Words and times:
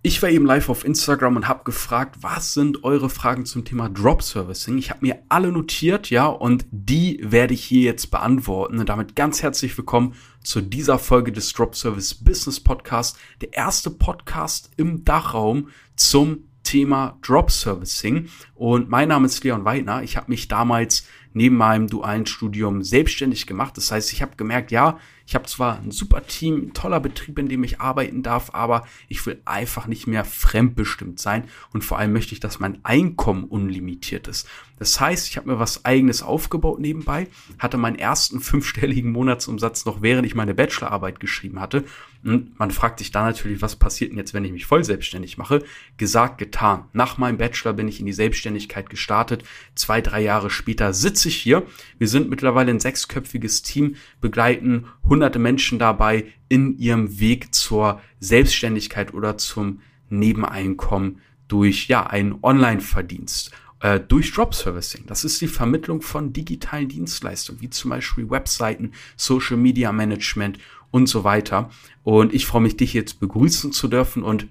Ich 0.00 0.22
war 0.22 0.30
eben 0.30 0.46
live 0.46 0.68
auf 0.68 0.84
Instagram 0.84 1.34
und 1.34 1.48
habe 1.48 1.64
gefragt, 1.64 2.18
was 2.20 2.54
sind 2.54 2.84
eure 2.84 3.10
Fragen 3.10 3.46
zum 3.46 3.64
Thema 3.64 3.88
Drop 3.88 4.22
Servicing? 4.22 4.78
Ich 4.78 4.90
habe 4.90 5.04
mir 5.04 5.18
alle 5.28 5.50
notiert, 5.50 6.08
ja, 6.08 6.26
und 6.26 6.66
die 6.70 7.18
werde 7.20 7.54
ich 7.54 7.64
hier 7.64 7.82
jetzt 7.82 8.12
beantworten. 8.12 8.78
Und 8.78 8.88
damit 8.88 9.16
ganz 9.16 9.42
herzlich 9.42 9.76
willkommen 9.76 10.14
zu 10.40 10.60
dieser 10.60 11.00
Folge 11.00 11.32
des 11.32 11.52
Drop 11.52 11.74
Service 11.74 12.14
Business 12.14 12.60
Podcast, 12.60 13.18
der 13.40 13.52
erste 13.54 13.90
Podcast 13.90 14.70
im 14.76 15.04
Dachraum 15.04 15.70
zum 15.96 16.44
Thema 16.62 17.18
Drop 17.22 17.50
Servicing. 17.50 18.28
Und 18.54 18.88
mein 18.88 19.08
Name 19.08 19.26
ist 19.26 19.42
Leon 19.42 19.64
Weidner. 19.64 20.04
Ich 20.04 20.16
habe 20.16 20.30
mich 20.30 20.46
damals 20.46 21.08
neben 21.32 21.56
meinem 21.56 21.88
dualen 21.88 22.24
Studium 22.24 22.84
selbstständig 22.84 23.48
gemacht. 23.48 23.76
Das 23.76 23.90
heißt, 23.90 24.12
ich 24.12 24.22
habe 24.22 24.36
gemerkt, 24.36 24.70
ja, 24.70 24.98
ich 25.28 25.34
habe 25.34 25.44
zwar 25.44 25.78
ein 25.78 25.90
super 25.90 26.26
Team, 26.26 26.56
ein 26.56 26.72
toller 26.72 27.00
Betrieb, 27.00 27.38
in 27.38 27.50
dem 27.50 27.62
ich 27.62 27.82
arbeiten 27.82 28.22
darf, 28.22 28.54
aber 28.54 28.86
ich 29.08 29.26
will 29.26 29.42
einfach 29.44 29.86
nicht 29.86 30.06
mehr 30.06 30.24
fremdbestimmt 30.24 31.20
sein 31.20 31.44
und 31.74 31.84
vor 31.84 31.98
allem 31.98 32.14
möchte 32.14 32.32
ich, 32.32 32.40
dass 32.40 32.60
mein 32.60 32.82
Einkommen 32.82 33.44
unlimitiert 33.44 34.26
ist. 34.26 34.48
Das 34.78 34.98
heißt, 34.98 35.28
ich 35.28 35.36
habe 35.36 35.50
mir 35.50 35.58
was 35.58 35.84
eigenes 35.84 36.22
aufgebaut 36.22 36.80
nebenbei, 36.80 37.28
hatte 37.58 37.76
meinen 37.76 37.98
ersten 37.98 38.40
fünfstelligen 38.40 39.12
Monatsumsatz 39.12 39.84
noch 39.84 40.00
während 40.00 40.24
ich 40.24 40.34
meine 40.34 40.54
Bachelorarbeit 40.54 41.20
geschrieben 41.20 41.60
hatte. 41.60 41.84
Und 42.24 42.58
man 42.58 42.70
fragt 42.70 42.98
sich 42.98 43.10
da 43.10 43.24
natürlich, 43.24 43.62
was 43.62 43.76
passiert 43.76 44.10
denn 44.10 44.18
jetzt, 44.18 44.34
wenn 44.34 44.44
ich 44.44 44.52
mich 44.52 44.66
voll 44.66 44.82
selbstständig 44.82 45.38
mache? 45.38 45.62
Gesagt, 45.96 46.38
getan. 46.38 46.84
Nach 46.92 47.16
meinem 47.16 47.38
Bachelor 47.38 47.72
bin 47.72 47.88
ich 47.88 48.00
in 48.00 48.06
die 48.06 48.12
Selbstständigkeit 48.12 48.90
gestartet. 48.90 49.44
Zwei, 49.74 50.00
drei 50.00 50.20
Jahre 50.20 50.50
später 50.50 50.92
sitze 50.92 51.28
ich 51.28 51.36
hier. 51.36 51.64
Wir 51.98 52.08
sind 52.08 52.28
mittlerweile 52.28 52.70
ein 52.70 52.80
sechsköpfiges 52.80 53.62
Team, 53.62 53.96
begleiten 54.20 54.86
hunderte 55.08 55.38
Menschen 55.38 55.78
dabei 55.78 56.26
in 56.48 56.76
ihrem 56.78 57.20
Weg 57.20 57.54
zur 57.54 58.00
Selbstständigkeit 58.20 59.14
oder 59.14 59.38
zum 59.38 59.80
Nebeneinkommen 60.10 61.20
durch 61.46 61.88
ja 61.88 62.06
einen 62.06 62.38
Online-Verdienst 62.42 63.52
äh, 63.80 64.00
durch 64.00 64.32
Drop 64.32 64.54
Servicing. 64.54 65.04
Das 65.06 65.24
ist 65.24 65.40
die 65.40 65.48
Vermittlung 65.48 66.02
von 66.02 66.32
digitalen 66.32 66.88
Dienstleistungen, 66.88 67.60
wie 67.60 67.70
zum 67.70 67.90
Beispiel 67.90 68.30
Webseiten, 68.30 68.92
Social 69.16 69.56
Media 69.56 69.92
Management 69.92 70.58
und 70.90 71.08
so 71.08 71.24
weiter. 71.24 71.70
Und 72.02 72.34
ich 72.34 72.46
freue 72.46 72.62
mich, 72.62 72.76
dich 72.76 72.92
jetzt 72.92 73.20
begrüßen 73.20 73.72
zu 73.72 73.88
dürfen 73.88 74.22
und 74.22 74.46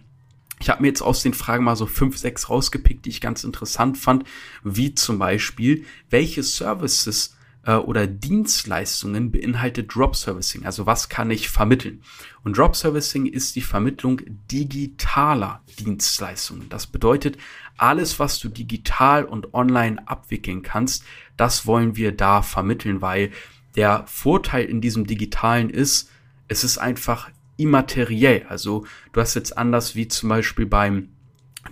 ich 0.59 0.69
habe 0.69 0.81
mir 0.81 0.87
jetzt 0.87 1.01
aus 1.01 1.21
den 1.21 1.33
Fragen 1.33 1.63
mal 1.63 1.75
so 1.75 1.85
fünf, 1.85 2.17
sechs 2.17 2.49
rausgepickt, 2.49 3.05
die 3.05 3.09
ich 3.09 3.21
ganz 3.21 3.43
interessant 3.43 3.97
fand, 3.97 4.23
wie 4.63 4.95
zum 4.95 5.19
Beispiel, 5.19 5.85
welche 6.09 6.41
Services 6.41 7.36
äh, 7.67 7.75
oder 7.75 8.07
Dienstleistungen 8.07 9.31
beinhaltet 9.31 9.93
Drop 9.93 10.15
Servicing. 10.15 10.65
Also 10.65 10.87
was 10.87 11.09
kann 11.09 11.29
ich 11.29 11.49
vermitteln? 11.49 12.01
Und 12.43 12.57
Drop 12.57 12.75
Servicing 12.75 13.27
ist 13.27 13.55
die 13.55 13.61
Vermittlung 13.61 14.21
digitaler 14.49 15.61
Dienstleistungen. 15.77 16.69
Das 16.69 16.87
bedeutet, 16.87 17.37
alles, 17.75 18.17
was 18.17 18.39
du 18.39 18.49
digital 18.49 19.25
und 19.25 19.53
online 19.53 20.07
abwickeln 20.07 20.63
kannst, 20.63 21.03
das 21.35 21.67
wollen 21.67 21.95
wir 21.95 22.11
da 22.13 22.41
vermitteln, 22.41 23.01
weil 23.01 23.31
der 23.75 24.05
Vorteil 24.07 24.65
in 24.65 24.81
diesem 24.81 25.05
digitalen 25.05 25.69
ist, 25.69 26.09
es 26.47 26.63
ist 26.63 26.79
einfach 26.79 27.29
immateriell. 27.57 28.45
Also 28.49 28.85
du 29.11 29.21
hast 29.21 29.35
jetzt 29.35 29.57
anders 29.57 29.93
wie 29.93 30.07
zum 30.07 30.29
Beispiel 30.29 30.65
beim 30.65 31.09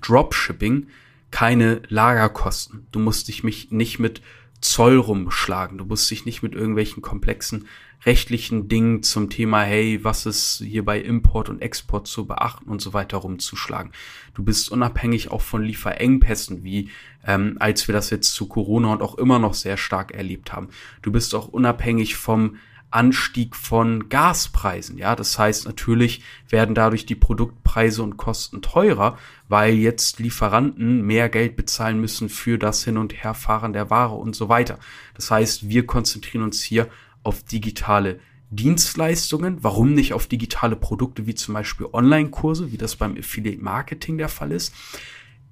Dropshipping 0.02 0.88
keine 1.32 1.82
Lagerkosten. 1.88 2.88
Du 2.92 3.00
musst 3.00 3.30
dich 3.30 3.44
mich 3.44 3.72
nicht 3.72 3.98
mit 3.98 4.22
Zoll 4.70 4.98
rumschlagen. 4.98 5.78
Du 5.78 5.86
musst 5.86 6.10
dich 6.10 6.26
nicht 6.26 6.44
mit 6.44 6.56
irgendwelchen 6.56 7.02
komplexen 7.02 7.68
rechtlichen 8.06 8.68
Dingen 8.68 9.04
zum 9.04 9.30
Thema, 9.30 9.62
hey, 9.62 10.04
was 10.04 10.26
ist 10.26 10.62
hier 10.64 10.86
bei 10.86 11.00
Import 11.00 11.50
und 11.50 11.62
Export 11.62 12.08
zu 12.08 12.26
beachten 12.28 12.70
und 12.70 12.82
so 12.82 12.94
weiter 12.94 13.18
rumzuschlagen. 13.18 13.92
Du 14.34 14.44
bist 14.44 14.70
unabhängig 14.72 15.32
auch 15.32 15.42
von 15.42 15.64
Lieferengpässen, 15.64 16.64
wie 16.64 16.90
ähm, 17.26 17.58
als 17.60 17.88
wir 17.88 17.94
das 17.94 18.10
jetzt 18.10 18.34
zu 18.34 18.48
Corona 18.48 18.92
und 18.92 19.02
auch 19.02 19.16
immer 19.16 19.40
noch 19.40 19.54
sehr 19.54 19.78
stark 19.78 20.12
erlebt 20.12 20.54
haben. 20.54 20.70
Du 21.02 21.12
bist 21.12 21.34
auch 21.34 21.48
unabhängig 21.48 22.16
vom 22.16 22.58
Anstieg 22.95 23.56
von 23.56 24.09
Gaspreisen. 24.09 24.97
Ja, 24.97 25.16
das 25.16 25.38
heißt, 25.38 25.66
natürlich 25.66 26.23
werden 26.50 26.73
dadurch 26.73 27.06
die 27.06 27.16
Produktpreise 27.16 28.01
und 28.01 28.17
Kosten 28.17 28.61
teurer, 28.61 29.17
weil 29.50 29.75
jetzt 29.75 30.19
Lieferanten 30.19 31.01
mehr 31.06 31.29
Geld 31.29 31.56
bezahlen 31.56 32.00
müssen 32.00 32.29
für 32.29 32.57
das 32.57 32.83
Hin- 32.83 32.97
und 32.97 33.13
Herfahren 33.13 33.73
der 33.73 33.89
Ware 33.89 34.16
und 34.16 34.35
so 34.35 34.50
weiter. 34.50 34.79
Das 35.13 35.29
heißt, 35.29 35.67
wir 35.67 35.85
konzentrieren 35.85 36.44
uns 36.44 36.63
hier 36.63 36.88
auf 37.23 37.44
digitale 37.44 38.19
Dienstleistungen. 38.50 39.57
Warum 39.62 39.94
nicht 39.94 40.13
auf 40.13 40.27
digitale 40.27 40.75
Produkte 40.75 41.27
wie 41.27 41.35
zum 41.35 41.53
Beispiel 41.53 41.88
Online-Kurse, 41.91 42.72
wie 42.72 42.77
das 42.77 42.95
beim 42.95 43.17
Affiliate 43.17 43.62
Marketing 43.62 44.17
der 44.17 44.29
Fall 44.29 44.51
ist? 44.51 44.73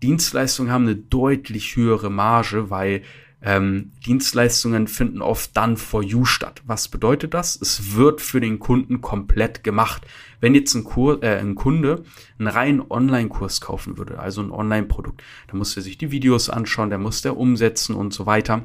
Dienstleistungen 0.02 0.72
haben 0.72 0.86
eine 0.86 0.96
deutlich 0.96 1.76
höhere 1.76 2.10
Marge, 2.10 2.70
weil 2.70 3.04
ähm, 3.46 3.92
Dienstleistungen 4.06 4.88
finden 4.88 5.22
oft 5.22 5.56
dann 5.56 5.76
for 5.76 6.02
you 6.02 6.24
statt. 6.24 6.62
Was 6.66 6.88
bedeutet 6.88 7.34
das? 7.34 7.60
Es 7.62 7.96
wird 7.96 8.22
für 8.22 8.40
den 8.40 8.60
Kunden 8.60 9.02
komplett 9.02 9.64
gemacht. 9.64 10.04
Wenn 10.40 10.56
jetzt 10.56 10.74
ein, 10.76 10.86
Kur 10.86 11.22
äh, 11.22 11.40
ein 11.40 11.56
Kunde 11.56 12.04
einen 12.40 12.48
reinen 12.48 12.82
Online-Kurs 12.90 13.60
kaufen 13.60 13.98
würde, 13.98 14.20
also 14.20 14.42
ein 14.42 14.52
Online-Produkt, 14.52 15.24
dann 15.48 15.58
muss 15.58 15.76
er 15.76 15.84
sich 15.84 15.98
die 15.98 16.12
Videos 16.12 16.50
anschauen, 16.50 16.90
der 16.90 17.00
muss 17.00 17.22
der 17.22 17.36
umsetzen 17.36 17.96
und 17.96 18.14
so 18.14 18.26
weiter. 18.26 18.64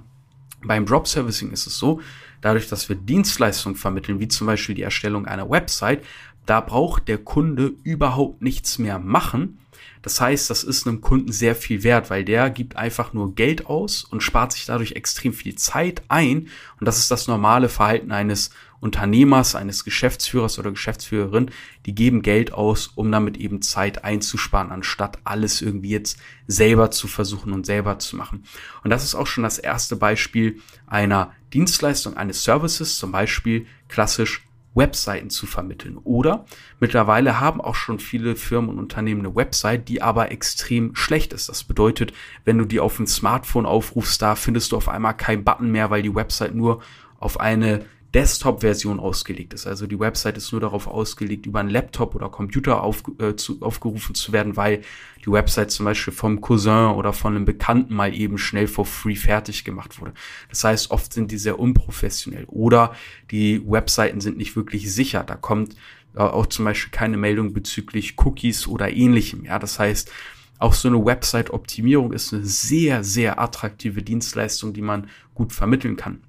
Beim 0.63 0.87
Drop 0.87 1.07
Servicing 1.07 1.51
ist 1.51 1.67
es 1.67 1.79
so, 1.79 2.01
dadurch, 2.41 2.69
dass 2.69 2.89
wir 2.89 2.97
Dienstleistungen 2.97 3.77
vermitteln, 3.77 4.21
wie 4.21 4.29
zum 4.29 4.47
Beispiel 4.47 4.75
die 4.75 4.83
Erstellung 4.83 5.27
einer 5.27 5.49
Website, 5.51 6.05
da 6.49 6.61
braucht 6.61 7.09
der 7.09 7.19
Kunde 7.19 7.75
überhaupt 7.83 8.43
nichts 8.43 8.79
mehr 8.79 8.99
machen, 8.99 9.59
das 10.03 10.21
heißt, 10.21 10.49
das 10.49 10.65
ist 10.65 10.87
einem 10.87 11.01
Kunden 11.01 11.33
sehr 11.33 11.55
viel 11.55 11.83
wert, 11.83 12.11
weil 12.11 12.25
der 12.25 12.51
gibt 12.51 12.77
einfach 12.77 13.13
nur 13.13 13.35
Geld 13.35 13.67
aus 13.67 14.05
und 14.05 14.23
spart 14.23 14.53
sich 14.53 14.67
dadurch 14.67 14.93
extrem 14.93 15.33
viel 15.33 15.57
Zeit 15.57 16.03
ein. 16.09 16.49
Und 16.79 16.87
das 16.87 16.99
ist 16.99 17.11
das 17.11 17.27
normale 17.27 17.69
Verhalten 17.69 18.13
eines 18.13 18.51
Unternehmers, 18.81 19.57
eines 19.57 19.85
Geschäftsführers 19.85 20.59
oder 20.59 20.71
Geschäftsführerin, 20.71 21.51
die 21.85 21.97
geben 21.97 22.23
Geld 22.23 22.53
aus, 22.53 22.87
um 22.95 23.11
damit 23.11 23.37
eben 23.37 23.61
Zeit 23.61 24.05
einzusparen, 24.05 24.71
anstatt 24.71 25.19
alles 25.25 25.61
irgendwie 25.61 25.91
jetzt 25.91 26.19
selber 26.47 26.93
zu 26.93 27.09
versuchen 27.09 27.53
und 27.53 27.67
selber 27.67 27.99
zu 27.99 28.17
machen. 28.17 28.45
Und 28.85 28.91
das 28.91 29.03
ist 29.03 29.17
auch 29.17 29.27
schon 29.27 29.43
das 29.43 29.59
erste 29.59 29.97
Beispiel 29.97 30.61
einer 30.87 31.33
Dienstleistung, 31.53 32.17
eines 32.17 32.45
Services, 32.45 32.99
zum 32.99 33.11
Beispiel 33.11 33.67
klassisch 33.89 34.48
Webseiten 34.79 35.29
zu 35.29 35.47
vermitteln. 35.47 35.99
Oder 36.05 36.47
mittlerweile 36.81 37.41
haben 37.41 37.61
auch 37.61 37.75
schon 37.75 37.99
viele 37.99 38.37
Firmen 38.37 38.71
und 38.71 38.79
Unternehmen 38.79 39.21
eine 39.21 39.37
Website, 39.37 39.89
die 39.89 40.01
aber 40.01 40.31
extrem 40.31 40.95
schlecht 40.95 41.35
ist. 41.35 41.49
Das 41.51 41.65
bedeutet, 41.65 42.13
wenn 42.45 42.57
du 42.57 42.65
die 42.65 42.81
auf 42.81 42.97
dem 42.97 43.07
Smartphone 43.07 43.67
aufrufst, 43.67 44.23
da 44.23 44.35
findest 44.35 44.73
du 44.73 44.77
auf 44.77 44.89
einmal 44.89 45.15
keinen 45.15 45.45
Button 45.45 45.71
mehr, 45.71 45.91
weil 45.91 46.03
die 46.03 46.15
Website 46.15 46.55
nur 46.55 46.81
auf 47.21 47.41
eine 47.41 47.85
Desktop-Version 48.15 49.01
ausgelegt 49.01 49.53
ist. 49.53 49.67
Also 49.67 49.87
die 49.87 49.99
Website 49.99 50.39
ist 50.39 50.51
nur 50.53 50.61
darauf 50.61 50.87
ausgelegt, 50.87 51.45
über 51.45 51.61
einen 51.61 51.69
Laptop 51.69 52.15
oder 52.15 52.31
Computer 52.31 52.83
auf, 52.83 53.03
äh, 53.19 53.37
zu, 53.37 53.61
aufgerufen 53.61 54.15
zu 54.15 54.33
werden, 54.33 54.57
weil 54.57 54.81
die 55.25 55.31
Website 55.31 55.71
zum 55.71 55.85
Beispiel 55.85 56.15
vom 56.15 56.41
Cousin 56.41 56.93
oder 56.95 57.13
von 57.13 57.37
einem 57.37 57.45
Bekannten 57.45 57.95
mal 57.95 58.15
eben 58.15 58.39
schnell 58.39 58.67
for 58.67 58.87
free 58.87 59.15
fertig 59.15 59.65
gemacht 59.65 60.01
wurde. 60.01 60.15
Das 60.49 60.65
heißt, 60.65 60.91
oft 60.91 61.13
sind 61.13 61.31
die 61.31 61.39
sehr 61.39 61.59
unprofessionell 61.59 62.45
oder 62.47 62.95
die 63.31 63.63
Webseiten 63.67 64.23
sind 64.23 64.39
nicht 64.39 64.57
wirklich 64.57 64.93
sicher. 64.93 65.23
Da 65.23 65.35
kommt 65.35 65.77
äh, 66.15 66.21
auch 66.21 66.47
zum 66.47 66.65
Beispiel 66.65 66.91
keine 66.91 67.19
Meldung 67.19 67.53
bezüglich 67.53 68.15
Cookies 68.19 68.67
oder 68.67 68.91
ähnlichem. 68.91 69.45
Ja, 69.45 69.59
das 69.59 69.79
heißt, 69.79 70.11
auch 70.59 70.73
so 70.73 70.89
eine 70.89 71.05
Website-Optimierung 71.05 72.13
ist 72.13 72.33
eine 72.33 72.45
sehr, 72.45 73.05
sehr 73.05 73.39
attraktive 73.39 74.03
Dienstleistung, 74.03 74.73
die 74.73 74.83
man 74.83 75.09
gut 75.35 75.53
vermitteln 75.53 75.97
kann. 75.97 76.23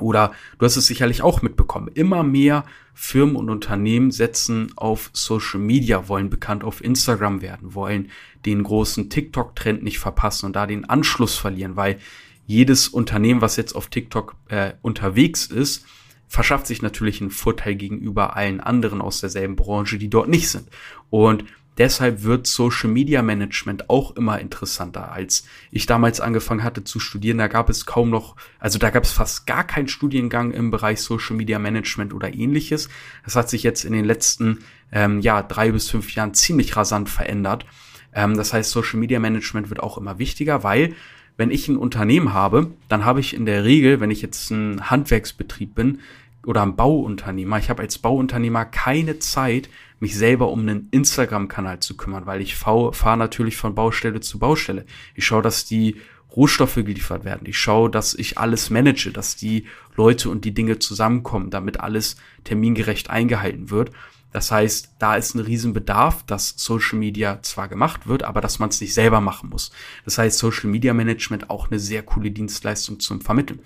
Oder 0.00 0.32
du 0.58 0.66
hast 0.66 0.76
es 0.76 0.86
sicherlich 0.86 1.22
auch 1.22 1.42
mitbekommen. 1.42 1.88
Immer 1.94 2.22
mehr 2.22 2.64
Firmen 2.94 3.36
und 3.36 3.50
Unternehmen 3.50 4.10
setzen 4.10 4.72
auf 4.76 5.10
Social 5.12 5.60
Media, 5.60 6.08
wollen 6.08 6.30
bekannt 6.30 6.64
auf 6.64 6.82
Instagram 6.82 7.42
werden, 7.42 7.74
wollen 7.74 8.10
den 8.44 8.62
großen 8.62 9.10
TikTok-Trend 9.10 9.82
nicht 9.82 9.98
verpassen 9.98 10.46
und 10.46 10.56
da 10.56 10.66
den 10.66 10.84
Anschluss 10.86 11.36
verlieren, 11.36 11.76
weil 11.76 11.98
jedes 12.46 12.88
Unternehmen, 12.88 13.40
was 13.40 13.56
jetzt 13.56 13.74
auf 13.74 13.88
TikTok 13.88 14.36
äh, 14.48 14.72
unterwegs 14.80 15.46
ist, 15.46 15.84
verschafft 16.28 16.66
sich 16.66 16.82
natürlich 16.82 17.20
einen 17.20 17.30
Vorteil 17.30 17.74
gegenüber 17.74 18.36
allen 18.36 18.60
anderen 18.60 19.00
aus 19.00 19.20
derselben 19.20 19.56
Branche, 19.56 19.98
die 19.98 20.08
dort 20.08 20.28
nicht 20.28 20.48
sind. 20.48 20.68
Und 21.10 21.44
Deshalb 21.78 22.22
wird 22.22 22.46
Social 22.46 22.90
Media 22.90 23.22
Management 23.22 23.90
auch 23.90 24.16
immer 24.16 24.40
interessanter. 24.40 25.12
Als 25.12 25.46
ich 25.70 25.86
damals 25.86 26.20
angefangen 26.20 26.64
hatte 26.64 26.84
zu 26.84 27.00
studieren, 27.00 27.38
da 27.38 27.48
gab 27.48 27.68
es 27.68 27.84
kaum 27.84 28.08
noch, 28.08 28.36
also 28.58 28.78
da 28.78 28.90
gab 28.90 29.04
es 29.04 29.12
fast 29.12 29.46
gar 29.46 29.64
keinen 29.64 29.88
Studiengang 29.88 30.52
im 30.52 30.70
Bereich 30.70 31.00
Social 31.00 31.36
Media 31.36 31.58
Management 31.58 32.14
oder 32.14 32.32
ähnliches. 32.32 32.88
Das 33.24 33.36
hat 33.36 33.50
sich 33.50 33.62
jetzt 33.62 33.84
in 33.84 33.92
den 33.92 34.04
letzten 34.04 34.60
ähm, 34.90 35.20
ja, 35.20 35.42
drei 35.42 35.70
bis 35.70 35.90
fünf 35.90 36.14
Jahren 36.14 36.32
ziemlich 36.32 36.76
rasant 36.76 37.10
verändert. 37.10 37.66
Ähm, 38.14 38.36
das 38.36 38.52
heißt, 38.52 38.70
Social 38.70 38.98
Media 38.98 39.20
Management 39.20 39.68
wird 39.68 39.80
auch 39.80 39.98
immer 39.98 40.18
wichtiger, 40.18 40.64
weil 40.64 40.94
wenn 41.36 41.50
ich 41.50 41.68
ein 41.68 41.76
Unternehmen 41.76 42.32
habe, 42.32 42.70
dann 42.88 43.04
habe 43.04 43.20
ich 43.20 43.34
in 43.34 43.44
der 43.44 43.64
Regel, 43.64 44.00
wenn 44.00 44.10
ich 44.10 44.22
jetzt 44.22 44.50
ein 44.50 44.88
Handwerksbetrieb 44.88 45.74
bin, 45.74 45.98
oder 46.46 46.62
ein 46.62 46.76
Bauunternehmer. 46.76 47.58
Ich 47.58 47.68
habe 47.68 47.82
als 47.82 47.98
Bauunternehmer 47.98 48.64
keine 48.64 49.18
Zeit, 49.18 49.68
mich 49.98 50.16
selber 50.16 50.50
um 50.50 50.60
einen 50.60 50.88
Instagram-Kanal 50.90 51.80
zu 51.80 51.96
kümmern, 51.96 52.26
weil 52.26 52.40
ich 52.40 52.56
fahre 52.56 53.16
natürlich 53.16 53.56
von 53.56 53.74
Baustelle 53.74 54.20
zu 54.20 54.38
Baustelle. 54.38 54.84
Ich 55.14 55.24
schaue, 55.24 55.42
dass 55.42 55.64
die 55.64 55.96
Rohstoffe 56.34 56.74
geliefert 56.74 57.24
werden. 57.24 57.46
Ich 57.46 57.58
schaue, 57.58 57.88
dass 57.90 58.14
ich 58.14 58.36
alles 58.36 58.68
manage, 58.68 59.10
dass 59.10 59.36
die 59.36 59.66
Leute 59.96 60.28
und 60.28 60.44
die 60.44 60.52
Dinge 60.52 60.78
zusammenkommen, 60.78 61.50
damit 61.50 61.80
alles 61.80 62.16
termingerecht 62.44 63.08
eingehalten 63.08 63.70
wird. 63.70 63.90
Das 64.32 64.50
heißt, 64.50 64.96
da 64.98 65.16
ist 65.16 65.34
ein 65.34 65.40
Riesenbedarf, 65.40 66.24
dass 66.24 66.54
Social 66.58 66.98
Media 66.98 67.40
zwar 67.42 67.68
gemacht 67.68 68.06
wird, 68.06 68.22
aber 68.22 68.42
dass 68.42 68.58
man 68.58 68.68
es 68.68 68.82
nicht 68.82 68.92
selber 68.92 69.22
machen 69.22 69.48
muss. 69.48 69.70
Das 70.04 70.18
heißt, 70.18 70.38
Social 70.38 70.68
Media 70.68 70.92
Management 70.92 71.48
auch 71.48 71.70
eine 71.70 71.78
sehr 71.78 72.02
coole 72.02 72.30
Dienstleistung 72.30 73.00
zum 73.00 73.22
Vermitteln. 73.22 73.60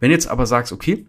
Wenn 0.00 0.10
jetzt 0.10 0.26
aber 0.26 0.46
sagst, 0.46 0.72
okay, 0.72 1.06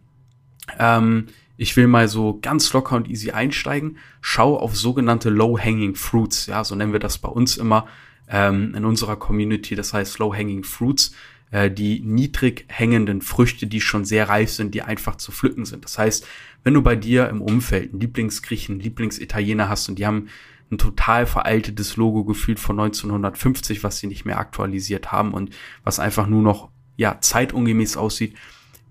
ähm, 0.77 1.27
ich 1.59 1.75
will 1.75 1.88
mal 1.88 2.07
so 2.07 2.39
ganz 2.41 2.71
locker 2.71 2.95
und 2.95 3.09
easy 3.09 3.31
einsteigen, 3.31 3.97
schau 4.21 4.57
auf 4.57 4.77
sogenannte 4.77 5.29
Low-Hanging 5.29 5.95
Fruits. 5.95 6.45
Ja, 6.45 6.63
so 6.63 6.73
nennen 6.73 6.94
wir 6.94 7.01
das 7.01 7.17
bei 7.17 7.27
uns 7.27 7.57
immer 7.57 7.85
ähm, 8.29 8.73
in 8.75 8.85
unserer 8.85 9.17
Community. 9.17 9.75
Das 9.75 9.94
heißt 9.94 10.19
Low-Hanging 10.19 10.63
Fruits, 10.63 11.13
äh, 11.51 11.69
die 11.69 12.00
niedrig 12.00 12.63
hängenden 12.69 13.21
Früchte, 13.21 13.67
die 13.67 13.81
schon 13.81 14.06
sehr 14.06 14.29
reif 14.29 14.51
sind, 14.51 14.73
die 14.73 14.83
einfach 14.83 15.17
zu 15.17 15.33
pflücken 15.33 15.65
sind. 15.65 15.83
Das 15.83 15.97
heißt, 15.97 16.25
wenn 16.63 16.75
du 16.75 16.81
bei 16.81 16.95
dir 16.95 17.27
im 17.27 17.41
Umfeld 17.41 17.91
einen 17.91 18.00
Lieblingsgriechen, 18.00 18.79
Lieblingsitaliener 18.79 19.67
hast 19.67 19.89
und 19.89 20.00
die 20.00 20.05
haben 20.05 20.29
ein 20.71 20.77
total 20.77 21.25
veraltetes 21.25 21.97
Logo 21.97 22.23
gefühlt 22.23 22.59
von 22.59 22.79
1950, 22.79 23.83
was 23.83 23.97
sie 23.97 24.07
nicht 24.07 24.23
mehr 24.23 24.39
aktualisiert 24.39 25.12
haben 25.12 25.33
und 25.33 25.53
was 25.83 26.00
einfach 26.00 26.27
nur 26.27 26.41
noch 26.41 26.69
ja 26.95 27.19
zeitungemäß 27.19 27.97
aussieht, 27.97 28.35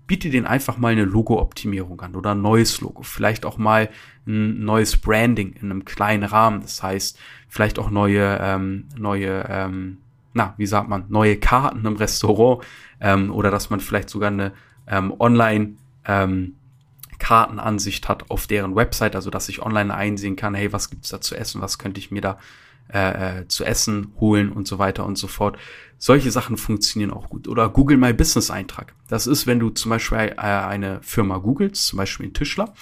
biete 0.09 0.31
denen 0.31 0.47
einfach 0.47 0.77
mal 0.77 0.91
eine 0.91 1.05
Logo-Optimierung 1.05 2.01
an 2.01 2.15
oder 2.15 2.31
ein 2.31 2.41
neues 2.41 2.81
Logo, 2.81 3.03
vielleicht 3.03 3.45
auch 3.45 3.59
mal 3.59 3.89
ein 4.25 4.65
neues 4.65 4.97
Branding 4.97 5.53
in 5.53 5.69
einem 5.69 5.85
kleinen 5.85 6.23
Rahmen. 6.23 6.61
Das 6.61 6.81
heißt, 6.81 7.19
vielleicht 7.47 7.77
auch 7.77 7.91
neue 7.91 8.39
ähm, 8.41 8.85
neue 8.97 9.45
ähm, 9.47 9.99
na 10.33 10.55
wie 10.57 10.65
sagt 10.65 10.89
man 10.89 11.05
neue 11.09 11.37
Karten 11.37 11.85
im 11.85 11.95
Restaurant 11.95 12.65
ähm, 12.99 13.31
oder 13.31 13.51
dass 13.51 13.69
man 13.69 13.79
vielleicht 13.79 14.09
sogar 14.09 14.31
eine 14.31 14.51
ähm, 14.87 15.13
Online 15.19 15.75
ähm, 16.05 16.55
Kartenansicht 17.19 18.09
hat 18.09 18.31
auf 18.31 18.47
deren 18.47 18.75
Website, 18.75 19.15
also 19.15 19.29
dass 19.29 19.47
ich 19.47 19.61
online 19.61 19.93
einsehen 19.93 20.35
kann, 20.35 20.55
hey, 20.55 20.73
was 20.73 20.89
gibt's 20.89 21.09
da 21.09 21.21
zu 21.21 21.35
essen, 21.35 21.61
was 21.61 21.77
könnte 21.77 21.99
ich 21.99 22.09
mir 22.09 22.21
da 22.21 22.39
äh, 22.93 23.39
äh, 23.41 23.47
zu 23.47 23.63
essen 23.63 24.13
holen 24.19 24.51
und 24.51 24.67
so 24.67 24.79
weiter 24.79 25.05
und 25.05 25.17
so 25.17 25.27
fort. 25.27 25.57
Solche 25.97 26.31
Sachen 26.31 26.57
funktionieren 26.57 27.11
auch 27.11 27.29
gut. 27.29 27.47
Oder 27.47 27.69
Google 27.69 27.97
My 27.97 28.13
Business 28.13 28.49
Eintrag. 28.49 28.93
Das 29.09 29.27
ist, 29.27 29.47
wenn 29.47 29.59
du 29.59 29.69
zum 29.69 29.89
Beispiel 29.89 30.17
äh, 30.17 30.33
eine 30.37 30.99
Firma 31.01 31.37
googelst, 31.37 31.87
zum 31.87 31.97
Beispiel 31.97 32.27
einen 32.27 32.33
Tischler, 32.33 32.73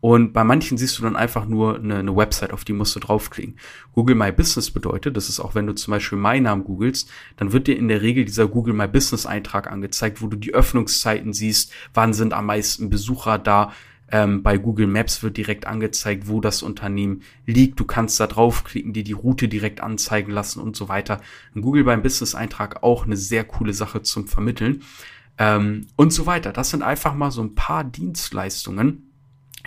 und 0.00 0.32
bei 0.32 0.44
manchen 0.44 0.76
siehst 0.76 0.98
du 0.98 1.02
dann 1.02 1.16
einfach 1.16 1.46
nur 1.46 1.76
eine, 1.76 1.96
eine, 1.96 2.14
Website, 2.14 2.52
auf 2.52 2.64
die 2.64 2.72
musst 2.72 2.94
du 2.94 3.00
draufklicken. 3.00 3.56
Google 3.92 4.14
My 4.14 4.30
Business 4.30 4.70
bedeutet, 4.70 5.16
das 5.16 5.28
ist 5.28 5.40
auch, 5.40 5.54
wenn 5.54 5.66
du 5.66 5.74
zum 5.74 5.90
Beispiel 5.90 6.18
meinen 6.18 6.44
Namen 6.44 6.64
googelst, 6.64 7.10
dann 7.38 7.52
wird 7.52 7.66
dir 7.66 7.76
in 7.76 7.88
der 7.88 8.02
Regel 8.02 8.24
dieser 8.24 8.46
Google 8.46 8.74
My 8.74 8.86
Business 8.86 9.26
Eintrag 9.26 9.70
angezeigt, 9.70 10.20
wo 10.20 10.26
du 10.26 10.36
die 10.36 10.54
Öffnungszeiten 10.54 11.32
siehst, 11.32 11.72
wann 11.94 12.12
sind 12.12 12.34
am 12.34 12.46
meisten 12.46 12.90
Besucher 12.90 13.38
da. 13.38 13.72
Ähm, 14.10 14.42
bei 14.42 14.56
Google 14.56 14.86
Maps 14.86 15.22
wird 15.22 15.36
direkt 15.36 15.66
angezeigt, 15.66 16.28
wo 16.28 16.40
das 16.40 16.62
Unternehmen 16.62 17.22
liegt. 17.44 17.80
Du 17.80 17.84
kannst 17.84 18.20
da 18.20 18.26
draufklicken, 18.26 18.92
dir 18.92 19.02
die 19.02 19.12
Route 19.12 19.48
direkt 19.48 19.80
anzeigen 19.80 20.30
lassen 20.30 20.60
und 20.60 20.76
so 20.76 20.88
weiter. 20.88 21.20
Ein 21.54 21.62
Google 21.62 21.84
beim 21.84 22.02
Business 22.02 22.34
Eintrag 22.34 22.82
auch 22.82 23.04
eine 23.04 23.16
sehr 23.16 23.44
coole 23.44 23.72
Sache 23.72 24.02
zum 24.02 24.28
Vermitteln. 24.28 24.82
Ähm, 25.38 25.88
und 25.96 26.12
so 26.12 26.26
weiter. 26.26 26.52
Das 26.52 26.70
sind 26.70 26.82
einfach 26.82 27.14
mal 27.14 27.30
so 27.30 27.42
ein 27.42 27.54
paar 27.54 27.84
Dienstleistungen, 27.84 29.10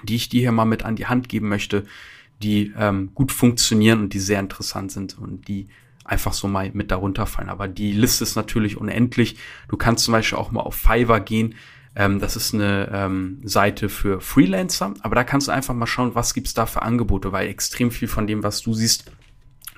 die 0.04 0.16
ich 0.16 0.30
dir 0.30 0.42
hier 0.42 0.52
mal 0.52 0.66
mit 0.66 0.84
an 0.84 0.96
die 0.96 1.08
Hand 1.08 1.30
geben 1.30 1.50
möchte, 1.50 1.86
die 2.42 2.74
ähm, 2.78 3.12
gut 3.14 3.32
funktionieren 3.32 4.00
und 4.00 4.14
die 4.14 4.20
sehr 4.20 4.40
interessant 4.40 4.92
sind 4.92 5.18
und 5.20 5.48
die 5.48 5.68
einfach 6.06 6.34
so 6.34 6.48
mal 6.48 6.72
mit 6.74 6.92
darunter 6.92 7.26
fallen. 7.26 7.50
Aber 7.50 7.68
die 7.68 7.92
Liste 7.92 8.24
ist 8.24 8.36
natürlich 8.36 8.78
unendlich. 8.78 9.38
Du 9.68 9.78
kannst 9.78 10.06
zum 10.06 10.14
Beispiel 10.14 10.38
auch 10.38 10.52
mal 10.52 10.62
auf 10.62 10.76
Fiverr 10.76 11.20
gehen. 11.20 11.56
Ähm, 11.96 12.20
das 12.20 12.36
ist 12.36 12.54
eine 12.54 12.90
ähm, 12.94 13.40
Seite 13.44 13.90
für 13.90 14.22
Freelancer, 14.22 14.94
aber 15.02 15.16
da 15.16 15.24
kannst 15.24 15.48
du 15.48 15.52
einfach 15.52 15.74
mal 15.74 15.88
schauen, 15.88 16.16
was 16.16 16.34
gibt's 16.34 16.54
da 16.54 16.66
für 16.66 16.82
Angebote, 16.82 17.32
weil 17.32 17.48
extrem 17.48 17.92
viel 17.92 18.08
von 18.08 18.28
dem, 18.28 18.44
was 18.44 18.62
du 18.62 18.74
siehst, 18.74 19.12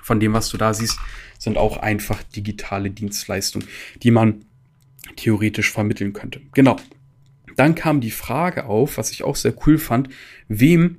von 0.00 0.20
dem, 0.20 0.32
was 0.32 0.48
du 0.48 0.56
da 0.56 0.74
siehst, 0.74 0.98
sind 1.38 1.56
auch 1.56 1.76
einfach 1.76 2.22
digitale 2.22 2.90
Dienstleistungen, 2.90 3.66
die 4.02 4.10
man 4.10 4.44
theoretisch 5.16 5.70
vermitteln 5.70 6.12
könnte. 6.12 6.40
Genau. 6.52 6.76
Dann 7.56 7.74
kam 7.74 8.00
die 8.00 8.10
Frage 8.10 8.66
auf, 8.66 8.98
was 8.98 9.10
ich 9.10 9.24
auch 9.24 9.36
sehr 9.36 9.54
cool 9.66 9.78
fand, 9.78 10.08
wem 10.48 10.98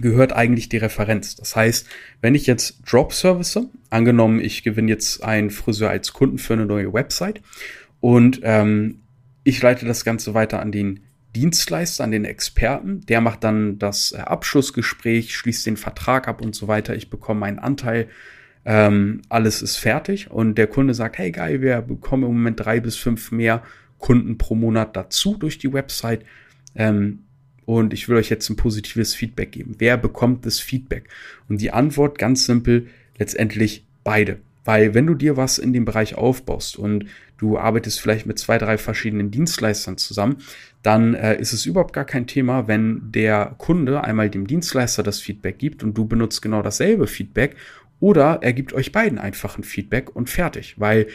gehört 0.00 0.32
eigentlich 0.32 0.68
die 0.68 0.76
Referenz? 0.76 1.36
Das 1.36 1.56
heißt, 1.56 1.86
wenn 2.20 2.34
ich 2.34 2.46
jetzt 2.46 2.80
Drop 2.90 3.12
Service, 3.12 3.58
angenommen, 3.90 4.40
ich 4.40 4.62
gewinne 4.62 4.90
jetzt 4.90 5.22
einen 5.22 5.50
Friseur 5.50 5.90
als 5.90 6.12
Kunden 6.12 6.38
für 6.38 6.54
eine 6.54 6.66
neue 6.66 6.92
Website 6.92 7.40
und 8.00 8.40
ähm, 8.42 9.00
ich 9.48 9.62
leite 9.62 9.86
das 9.86 10.04
Ganze 10.04 10.34
weiter 10.34 10.60
an 10.60 10.72
den 10.72 11.00
Dienstleister, 11.34 12.04
an 12.04 12.10
den 12.10 12.26
Experten. 12.26 13.00
Der 13.06 13.22
macht 13.22 13.44
dann 13.44 13.78
das 13.78 14.12
äh, 14.12 14.18
Abschlussgespräch, 14.18 15.34
schließt 15.34 15.64
den 15.64 15.78
Vertrag 15.78 16.28
ab 16.28 16.42
und 16.42 16.54
so 16.54 16.68
weiter. 16.68 16.94
Ich 16.94 17.08
bekomme 17.08 17.40
meinen 17.40 17.58
Anteil. 17.58 18.08
Ähm, 18.66 19.22
alles 19.30 19.62
ist 19.62 19.76
fertig 19.76 20.30
und 20.30 20.56
der 20.58 20.66
Kunde 20.66 20.92
sagt, 20.92 21.16
hey 21.16 21.30
geil, 21.30 21.62
wir 21.62 21.80
bekommen 21.80 22.24
im 22.24 22.34
Moment 22.34 22.60
drei 22.60 22.80
bis 22.80 22.96
fünf 22.96 23.32
mehr 23.32 23.62
Kunden 23.96 24.36
pro 24.36 24.54
Monat 24.54 24.94
dazu 24.94 25.38
durch 25.38 25.56
die 25.56 25.72
Website. 25.72 26.26
Ähm, 26.74 27.20
und 27.64 27.94
ich 27.94 28.06
will 28.06 28.16
euch 28.16 28.28
jetzt 28.28 28.50
ein 28.50 28.56
positives 28.56 29.14
Feedback 29.14 29.52
geben. 29.52 29.76
Wer 29.78 29.96
bekommt 29.96 30.44
das 30.44 30.60
Feedback? 30.60 31.08
Und 31.48 31.62
die 31.62 31.70
Antwort 31.70 32.18
ganz 32.18 32.44
simpel, 32.44 32.88
letztendlich 33.16 33.86
beide. 34.04 34.40
Weil 34.68 34.92
wenn 34.92 35.06
du 35.06 35.14
dir 35.14 35.38
was 35.38 35.56
in 35.56 35.72
dem 35.72 35.86
Bereich 35.86 36.16
aufbaust 36.16 36.76
und 36.76 37.06
du 37.38 37.56
arbeitest 37.56 38.02
vielleicht 38.02 38.26
mit 38.26 38.38
zwei, 38.38 38.58
drei 38.58 38.76
verschiedenen 38.76 39.30
Dienstleistern 39.30 39.96
zusammen, 39.96 40.42
dann 40.82 41.14
äh, 41.14 41.40
ist 41.40 41.54
es 41.54 41.64
überhaupt 41.64 41.94
gar 41.94 42.04
kein 42.04 42.26
Thema, 42.26 42.68
wenn 42.68 43.00
der 43.10 43.54
Kunde 43.56 44.04
einmal 44.04 44.28
dem 44.28 44.46
Dienstleister 44.46 45.02
das 45.02 45.20
Feedback 45.20 45.58
gibt 45.58 45.82
und 45.82 45.96
du 45.96 46.04
benutzt 46.04 46.42
genau 46.42 46.60
dasselbe 46.60 47.06
Feedback 47.06 47.56
oder 47.98 48.40
er 48.42 48.52
gibt 48.52 48.74
euch 48.74 48.92
beiden 48.92 49.18
einfach 49.18 49.56
ein 49.56 49.64
Feedback 49.64 50.14
und 50.14 50.28
fertig. 50.28 50.74
Weil 50.76 51.06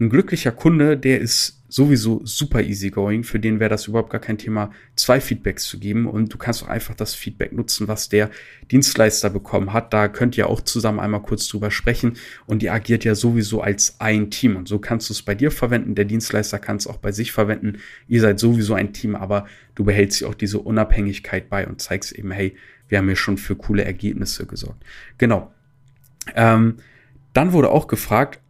ein 0.00 0.10
glücklicher 0.10 0.52
Kunde, 0.52 0.96
der 0.96 1.20
ist 1.20 1.58
sowieso 1.68 2.24
super 2.24 2.62
easygoing. 2.62 3.24
Für 3.24 3.38
den 3.38 3.60
wäre 3.60 3.68
das 3.68 3.86
überhaupt 3.86 4.10
gar 4.10 4.20
kein 4.20 4.38
Thema, 4.38 4.70
zwei 4.96 5.20
Feedbacks 5.20 5.64
zu 5.64 5.78
geben. 5.78 6.06
Und 6.06 6.32
du 6.32 6.38
kannst 6.38 6.62
auch 6.62 6.68
einfach 6.68 6.94
das 6.94 7.14
Feedback 7.14 7.52
nutzen, 7.52 7.88
was 7.88 8.08
der 8.08 8.30
Dienstleister 8.70 9.28
bekommen 9.28 9.72
hat. 9.72 9.92
Da 9.92 10.08
könnt 10.08 10.38
ihr 10.38 10.48
auch 10.48 10.60
zusammen 10.62 10.98
einmal 10.98 11.22
kurz 11.22 11.46
drüber 11.48 11.70
sprechen. 11.70 12.16
Und 12.46 12.62
die 12.62 12.70
agiert 12.70 13.04
ja 13.04 13.14
sowieso 13.14 13.60
als 13.60 14.00
ein 14.00 14.30
Team. 14.30 14.56
Und 14.56 14.68
so 14.68 14.78
kannst 14.78 15.10
du 15.10 15.12
es 15.12 15.22
bei 15.22 15.34
dir 15.34 15.50
verwenden. 15.50 15.94
Der 15.94 16.06
Dienstleister 16.06 16.58
kann 16.58 16.76
es 16.76 16.86
auch 16.86 16.98
bei 16.98 17.12
sich 17.12 17.32
verwenden. 17.32 17.78
Ihr 18.06 18.20
seid 18.20 18.38
sowieso 18.38 18.74
ein 18.74 18.92
Team, 18.92 19.14
aber 19.14 19.46
du 19.74 19.84
behältst 19.84 20.20
ja 20.20 20.28
auch 20.28 20.34
diese 20.34 20.60
Unabhängigkeit 20.60 21.50
bei 21.50 21.66
und 21.66 21.82
zeigst 21.82 22.12
eben, 22.12 22.30
hey, 22.30 22.56
wir 22.88 22.98
haben 22.98 23.06
hier 23.06 23.16
schon 23.16 23.36
für 23.36 23.56
coole 23.56 23.84
Ergebnisse 23.84 24.46
gesorgt. 24.46 24.82
Genau. 25.18 25.52
Ähm, 26.34 26.76
dann 27.34 27.52
wurde 27.52 27.70
auch 27.70 27.86
gefragt, 27.86 28.40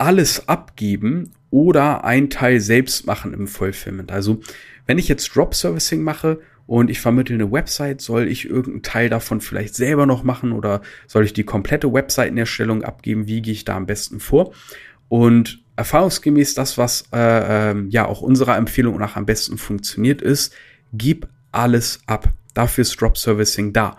alles 0.00 0.48
abgeben 0.48 1.32
oder 1.50 2.04
ein 2.04 2.30
Teil 2.30 2.60
selbst 2.60 3.06
machen 3.06 3.34
im 3.34 3.46
Fulfillment. 3.46 4.10
Also 4.10 4.40
wenn 4.86 4.98
ich 4.98 5.08
jetzt 5.08 5.36
Drop 5.36 5.54
Servicing 5.54 6.02
mache 6.02 6.40
und 6.66 6.88
ich 6.88 7.00
vermittle 7.00 7.34
eine 7.34 7.52
Website, 7.52 8.00
soll 8.00 8.26
ich 8.26 8.48
irgendeinen 8.48 8.82
Teil 8.82 9.10
davon 9.10 9.42
vielleicht 9.42 9.74
selber 9.74 10.06
noch 10.06 10.24
machen 10.24 10.52
oder 10.52 10.80
soll 11.06 11.24
ich 11.24 11.34
die 11.34 11.44
komplette 11.44 11.92
Webseitenerstellung 11.92 12.82
abgeben? 12.82 13.28
Wie 13.28 13.42
gehe 13.42 13.52
ich 13.52 13.64
da 13.64 13.76
am 13.76 13.86
besten 13.86 14.20
vor? 14.20 14.52
Und 15.08 15.62
erfahrungsgemäß 15.76 16.54
das, 16.54 16.78
was 16.78 17.04
äh, 17.12 17.72
äh, 17.72 17.86
ja 17.90 18.06
auch 18.06 18.22
unserer 18.22 18.56
Empfehlung 18.56 18.98
nach 18.98 19.16
am 19.16 19.26
besten 19.26 19.58
funktioniert, 19.58 20.22
ist, 20.22 20.54
gib 20.94 21.28
alles 21.52 22.00
ab. 22.06 22.30
Dafür 22.54 22.82
ist 22.82 22.98
Drop 23.00 23.18
Servicing 23.18 23.74
da. 23.74 23.98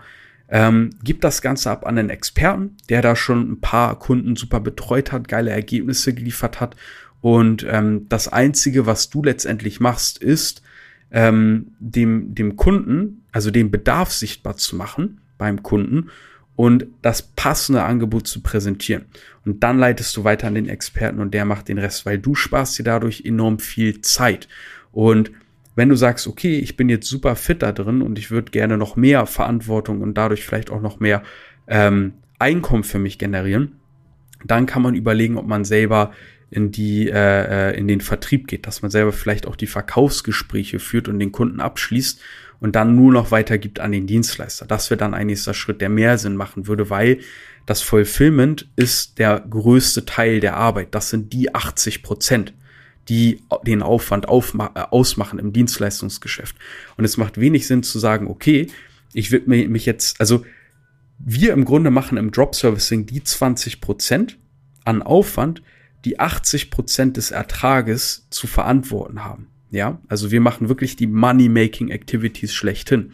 Ähm, 0.54 0.90
gib 1.02 1.22
das 1.22 1.40
Ganze 1.40 1.70
ab 1.70 1.86
an 1.86 1.96
einen 1.96 2.10
Experten, 2.10 2.76
der 2.90 3.00
da 3.00 3.16
schon 3.16 3.52
ein 3.52 3.60
paar 3.60 3.98
Kunden 3.98 4.36
super 4.36 4.60
betreut 4.60 5.10
hat, 5.10 5.26
geile 5.26 5.50
Ergebnisse 5.50 6.12
geliefert 6.12 6.60
hat. 6.60 6.76
Und 7.22 7.66
ähm, 7.68 8.06
das 8.10 8.28
Einzige, 8.28 8.84
was 8.84 9.08
du 9.08 9.22
letztendlich 9.24 9.80
machst, 9.80 10.18
ist, 10.18 10.62
ähm, 11.10 11.68
dem, 11.78 12.34
dem 12.34 12.56
Kunden, 12.56 13.24
also 13.32 13.50
den 13.50 13.70
Bedarf 13.70 14.12
sichtbar 14.12 14.58
zu 14.58 14.76
machen 14.76 15.22
beim 15.38 15.62
Kunden 15.62 16.10
und 16.54 16.86
das 17.00 17.22
passende 17.22 17.82
Angebot 17.84 18.26
zu 18.26 18.42
präsentieren. 18.42 19.06
Und 19.46 19.62
dann 19.62 19.78
leitest 19.78 20.14
du 20.18 20.24
weiter 20.24 20.48
an 20.48 20.54
den 20.54 20.68
Experten 20.68 21.18
und 21.18 21.32
der 21.32 21.46
macht 21.46 21.68
den 21.68 21.78
Rest, 21.78 22.04
weil 22.04 22.18
du 22.18 22.34
sparst 22.34 22.78
dir 22.78 22.84
dadurch 22.84 23.24
enorm 23.24 23.58
viel 23.58 24.02
Zeit. 24.02 24.48
Und 24.92 25.30
wenn 25.74 25.88
du 25.88 25.96
sagst, 25.96 26.26
okay, 26.26 26.58
ich 26.58 26.76
bin 26.76 26.88
jetzt 26.88 27.08
super 27.08 27.36
fit 27.36 27.62
da 27.62 27.72
drin 27.72 28.02
und 28.02 28.18
ich 28.18 28.30
würde 28.30 28.50
gerne 28.50 28.76
noch 28.76 28.96
mehr 28.96 29.26
Verantwortung 29.26 30.00
und 30.00 30.14
dadurch 30.14 30.44
vielleicht 30.44 30.70
auch 30.70 30.80
noch 30.80 31.00
mehr 31.00 31.22
ähm, 31.66 32.14
Einkommen 32.38 32.84
für 32.84 32.98
mich 32.98 33.18
generieren, 33.18 33.76
dann 34.44 34.66
kann 34.66 34.82
man 34.82 34.94
überlegen, 34.94 35.38
ob 35.38 35.46
man 35.46 35.64
selber 35.64 36.12
in 36.50 36.72
die 36.72 37.08
äh, 37.08 37.70
äh 37.70 37.78
in 37.78 37.88
den 37.88 38.00
Vertrieb 38.00 38.48
geht, 38.48 38.66
dass 38.66 38.82
man 38.82 38.90
selber 38.90 39.12
vielleicht 39.12 39.46
auch 39.46 39.56
die 39.56 39.66
Verkaufsgespräche 39.66 40.78
führt 40.78 41.08
und 41.08 41.18
den 41.18 41.32
Kunden 41.32 41.60
abschließt 41.60 42.20
und 42.60 42.76
dann 42.76 42.94
nur 42.94 43.12
noch 43.12 43.30
weitergibt 43.30 43.80
an 43.80 43.92
den 43.92 44.06
Dienstleister. 44.06 44.66
Das 44.66 44.90
wäre 44.90 44.98
dann 44.98 45.14
ein 45.14 45.28
nächster 45.28 45.54
Schritt, 45.54 45.80
der 45.80 45.88
mehr 45.88 46.18
Sinn 46.18 46.36
machen 46.36 46.66
würde, 46.66 46.90
weil 46.90 47.18
das 47.66 47.80
Fulfillment 47.80 48.68
ist 48.76 49.18
der 49.18 49.40
größte 49.40 50.04
Teil 50.04 50.40
der 50.40 50.56
Arbeit. 50.56 50.94
Das 50.94 51.10
sind 51.10 51.32
die 51.32 51.54
80 51.54 52.02
Prozent, 52.02 52.54
die 53.08 53.42
den 53.66 53.82
Aufwand 53.82 54.26
äh, 54.26 54.80
ausmachen 54.90 55.38
im 55.38 55.52
Dienstleistungsgeschäft. 55.52 56.56
Und 56.96 57.04
es 57.04 57.16
macht 57.16 57.40
wenig 57.40 57.66
Sinn 57.66 57.82
zu 57.82 57.98
sagen, 57.98 58.28
okay, 58.28 58.68
ich 59.12 59.30
will 59.30 59.42
mich 59.46 59.86
jetzt, 59.86 60.20
also 60.20 60.44
wir 61.18 61.52
im 61.52 61.64
Grunde 61.64 61.90
machen 61.90 62.18
im 62.18 62.32
Drop 62.32 62.54
Servicing 62.54 63.06
die 63.06 63.22
20 63.22 63.80
Prozent 63.80 64.38
an 64.84 65.02
Aufwand, 65.02 65.62
die 66.04 66.18
80 66.18 66.70
Prozent 66.70 67.16
des 67.16 67.30
Ertrages 67.30 68.26
zu 68.30 68.46
verantworten 68.46 69.24
haben. 69.24 69.48
Ja, 69.70 70.00
also 70.08 70.30
wir 70.30 70.40
machen 70.40 70.68
wirklich 70.68 70.96
die 70.96 71.06
Money-Making 71.06 71.88
Activities 71.90 72.52
schlechthin. 72.52 73.12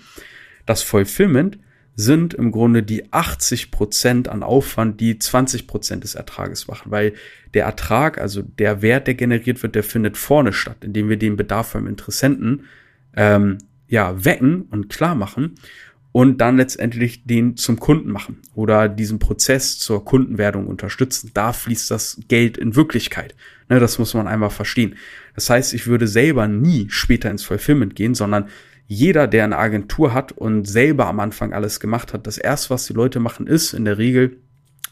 Das 0.66 0.82
Fulfillment 0.82 1.58
sind 2.00 2.32
im 2.32 2.52
Grunde 2.52 2.84
die 2.84 3.12
80 3.12 3.72
Prozent 3.72 4.28
an 4.28 4.44
Aufwand, 4.44 5.00
die 5.00 5.18
20 5.18 5.66
Prozent 5.66 6.04
des 6.04 6.14
Ertrages 6.14 6.68
machen, 6.68 6.92
weil 6.92 7.14
der 7.54 7.64
Ertrag, 7.64 8.18
also 8.18 8.40
der 8.40 8.82
Wert, 8.82 9.08
der 9.08 9.14
generiert 9.14 9.64
wird, 9.64 9.74
der 9.74 9.82
findet 9.82 10.16
vorne 10.16 10.52
statt, 10.52 10.76
indem 10.82 11.08
wir 11.08 11.16
den 11.16 11.34
Bedarf 11.34 11.72
beim 11.72 11.88
Interessenten 11.88 12.66
ähm, 13.16 13.58
ja 13.88 14.24
wecken 14.24 14.62
und 14.70 14.88
klar 14.88 15.16
machen 15.16 15.56
und 16.12 16.40
dann 16.40 16.56
letztendlich 16.56 17.24
den 17.24 17.56
zum 17.56 17.80
Kunden 17.80 18.12
machen 18.12 18.42
oder 18.54 18.88
diesen 18.88 19.18
Prozess 19.18 19.80
zur 19.80 20.04
Kundenwerdung 20.04 20.68
unterstützen. 20.68 21.32
Da 21.34 21.52
fließt 21.52 21.90
das 21.90 22.20
Geld 22.28 22.58
in 22.58 22.76
Wirklichkeit. 22.76 23.34
Ne, 23.68 23.80
das 23.80 23.98
muss 23.98 24.14
man 24.14 24.28
einmal 24.28 24.50
verstehen. 24.50 24.94
Das 25.34 25.50
heißt, 25.50 25.74
ich 25.74 25.88
würde 25.88 26.06
selber 26.06 26.46
nie 26.46 26.86
später 26.90 27.28
ins 27.28 27.42
Fulfillment 27.42 27.96
gehen, 27.96 28.14
sondern 28.14 28.48
jeder, 28.88 29.26
der 29.28 29.44
eine 29.44 29.58
Agentur 29.58 30.14
hat 30.14 30.32
und 30.32 30.64
selber 30.66 31.06
am 31.06 31.20
Anfang 31.20 31.52
alles 31.52 31.78
gemacht 31.78 32.12
hat, 32.14 32.26
das 32.26 32.38
erste, 32.38 32.70
was 32.70 32.86
die 32.86 32.94
Leute 32.94 33.20
machen, 33.20 33.46
ist 33.46 33.74
in 33.74 33.84
der 33.84 33.98
Regel 33.98 34.38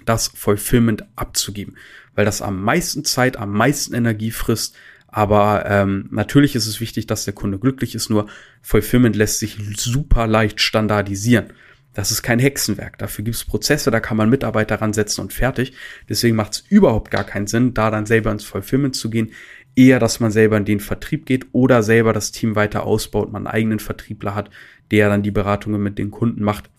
das 0.05 0.29
Fulfillment 0.29 1.05
abzugeben, 1.17 1.77
weil 2.15 2.27
das 2.27 2.43
am 2.43 2.63
meisten 2.63 3.05
Zeit, 3.05 3.39
am 3.39 3.53
meisten 3.53 3.95
Energie 3.95 4.31
frisst, 4.31 4.77
aber 5.09 5.65
ähm, 5.67 6.09
natürlich 6.11 6.55
ist 6.55 6.67
es 6.67 6.79
wichtig, 6.81 7.07
dass 7.07 7.25
der 7.25 7.33
Kunde 7.33 7.59
glücklich 7.59 7.95
ist, 7.95 8.11
nur 8.11 8.27
Fulfillment 8.61 9.17
lässt 9.17 9.39
sich 9.39 9.57
super 9.77 10.27
leicht 10.27 10.61
standardisieren. 10.61 11.55
Das 11.95 12.11
ist 12.11 12.23
kein 12.23 12.39
Hexenwerk. 12.39 12.99
Dafür 12.99 13.25
gibt 13.25 13.37
es 13.37 13.45
Prozesse, 13.47 13.91
da 13.91 14.01
kann 14.01 14.19
man 14.19 14.29
Mitarbeiter 14.29 14.83
ransetzen 14.83 15.23
und 15.23 15.33
fertig. 15.33 15.73
Deswegen 16.11 16.37
macht 16.37 16.53
es 16.53 16.65
überhaupt 16.69 17.11
gar 17.11 17.25
keinen 17.25 17.47
Sinn, 17.47 17.73
da 17.73 17.91
dann 17.91 18.05
selber 18.05 18.31
ins 18.31 18.45
Fulfillment 18.45 18.95
zu 18.95 19.09
gehen. 19.09 19.33
Eher, 19.77 19.99
dass 19.99 20.21
man 20.21 20.31
selber 20.33 20.57
in 20.57 20.65
den 20.65 20.81
Vertrieb 20.81 21.27
geht 21.27 21.47
oder 21.53 21.83
selber 21.83 22.13
das 22.13 22.33
Team 22.33 22.57
weiter 22.57 22.85
ausbaut, 22.85 23.31
man 23.31 23.47
einen 23.47 23.55
eigenen 23.55 23.79
Vertriebler 23.79 24.35
hat, 24.35 24.51
der 24.91 25.09
dann 25.09 25.23
die 25.23 25.31
Beratungen 25.31 25.83
mit 25.83 25.99
den 25.99 26.11
Kunden 26.11 26.43
macht 26.43 26.71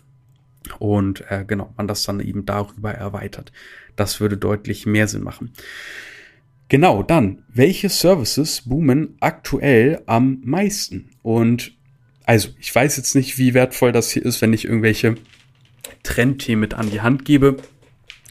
und 0.80 1.24
äh, 1.30 1.46
genau, 1.46 1.74
man 1.78 1.88
das 1.88 2.04
dann 2.04 2.20
eben 2.20 2.46
darüber 2.46 2.92
erweitert. 2.92 3.52
Das 3.96 4.20
würde 4.20 4.38
deutlich 4.38 4.86
mehr 4.86 5.08
Sinn 5.08 5.24
machen. 5.24 5.52
Genau, 6.70 7.02
dann, 7.02 7.44
welche 7.48 7.90
Services 7.90 8.64
boomen 8.66 9.16
aktuell 9.20 10.02
am 10.06 10.42
meisten? 10.44 11.10
Und 11.22 11.74
also, 12.26 12.50
ich 12.60 12.74
weiß 12.74 12.98
jetzt 12.98 13.16
nicht, 13.16 13.38
wie 13.38 13.54
wertvoll 13.54 13.94
das 13.94 14.12
hier 14.12 14.26
ist, 14.26 14.42
wenn 14.42 14.54
ich 14.54 14.66
irgendwelche 14.66 15.16
Trendthemen 16.04 16.60
mit 16.60 16.74
an 16.74 16.92
die 16.92 17.02
Hand 17.02 17.24
gebe. 17.24 17.58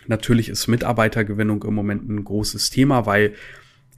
Natürlich 0.07 0.51
ist 0.51 0.67
Mitarbeitergewinnung 0.69 1.65
im 1.65 1.75
Moment 1.75 2.09
ein 2.09 2.23
großes 2.23 2.71
Thema, 2.71 3.07
weil 3.07 3.35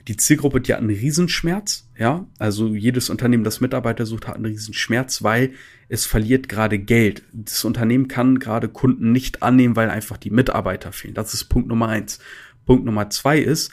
die 0.09 0.17
Zielgruppe, 0.17 0.61
die 0.61 0.73
hat 0.73 0.81
einen 0.81 0.91
Riesenschmerz, 0.91 1.87
ja. 1.99 2.27
Also 2.39 2.75
jedes 2.75 3.11
Unternehmen, 3.11 3.45
das 3.45 3.61
Mitarbeiter 3.61 4.07
sucht, 4.07 4.27
hat 4.27 4.37
einen 4.37 4.47
Riesenschmerz, 4.47 5.23
weil 5.23 5.53
es 5.89 6.07
verliert 6.07 6.49
gerade 6.49 6.79
Geld. 6.79 7.23
Das 7.33 7.65
Unternehmen 7.65 8.09
kann 8.09 8.39
gerade 8.39 8.69
Kunden 8.69 9.13
nicht 9.13 9.43
annehmen, 9.43 9.77
weil 9.77 9.91
einfach 9.91 10.17
die 10.17 10.31
Mitarbeiter 10.31 10.93
fehlen. 10.93 11.15
Das 11.15 11.35
ist 11.35 11.45
Punkt 11.45 11.69
Nummer 11.69 11.89
eins. 11.89 12.21
Punkt 12.65 12.87
Nummer 12.87 13.11
zwei 13.11 13.39
ist, 13.39 13.71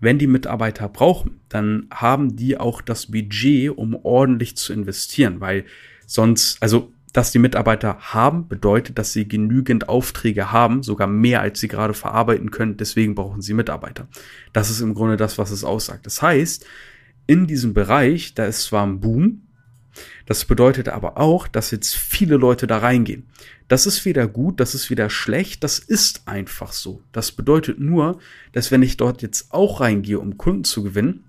wenn 0.00 0.18
die 0.18 0.26
Mitarbeiter 0.26 0.88
brauchen, 0.88 1.40
dann 1.48 1.86
haben 1.90 2.36
die 2.36 2.58
auch 2.58 2.82
das 2.82 3.10
Budget, 3.10 3.76
um 3.76 3.94
ordentlich 3.94 4.56
zu 4.56 4.72
investieren, 4.72 5.40
weil 5.40 5.64
sonst, 6.06 6.62
also 6.62 6.92
dass 7.12 7.32
die 7.32 7.38
Mitarbeiter 7.38 7.98
haben, 8.00 8.48
bedeutet, 8.48 8.98
dass 8.98 9.12
sie 9.12 9.26
genügend 9.26 9.88
Aufträge 9.88 10.52
haben, 10.52 10.82
sogar 10.82 11.06
mehr, 11.06 11.40
als 11.40 11.60
sie 11.60 11.68
gerade 11.68 11.94
verarbeiten 11.94 12.50
können. 12.50 12.76
Deswegen 12.76 13.14
brauchen 13.14 13.40
sie 13.40 13.54
Mitarbeiter. 13.54 14.08
Das 14.52 14.70
ist 14.70 14.80
im 14.80 14.94
Grunde 14.94 15.16
das, 15.16 15.38
was 15.38 15.50
es 15.50 15.64
aussagt. 15.64 16.06
Das 16.06 16.20
heißt, 16.20 16.66
in 17.26 17.46
diesem 17.46 17.74
Bereich, 17.74 18.34
da 18.34 18.44
ist 18.44 18.64
zwar 18.64 18.86
ein 18.86 19.00
Boom, 19.00 19.42
das 20.26 20.44
bedeutet 20.44 20.88
aber 20.88 21.18
auch, 21.18 21.48
dass 21.48 21.70
jetzt 21.70 21.96
viele 21.96 22.36
Leute 22.36 22.66
da 22.66 22.78
reingehen. 22.78 23.26
Das 23.66 23.86
ist 23.86 24.04
weder 24.04 24.26
gut, 24.26 24.60
das 24.60 24.74
ist 24.74 24.90
weder 24.90 25.10
schlecht, 25.10 25.64
das 25.64 25.78
ist 25.78 26.22
einfach 26.26 26.72
so. 26.72 27.02
Das 27.12 27.32
bedeutet 27.32 27.80
nur, 27.80 28.18
dass 28.52 28.70
wenn 28.70 28.82
ich 28.82 28.96
dort 28.96 29.22
jetzt 29.22 29.52
auch 29.52 29.80
reingehe, 29.80 30.18
um 30.18 30.38
Kunden 30.38 30.64
zu 30.64 30.82
gewinnen, 30.82 31.24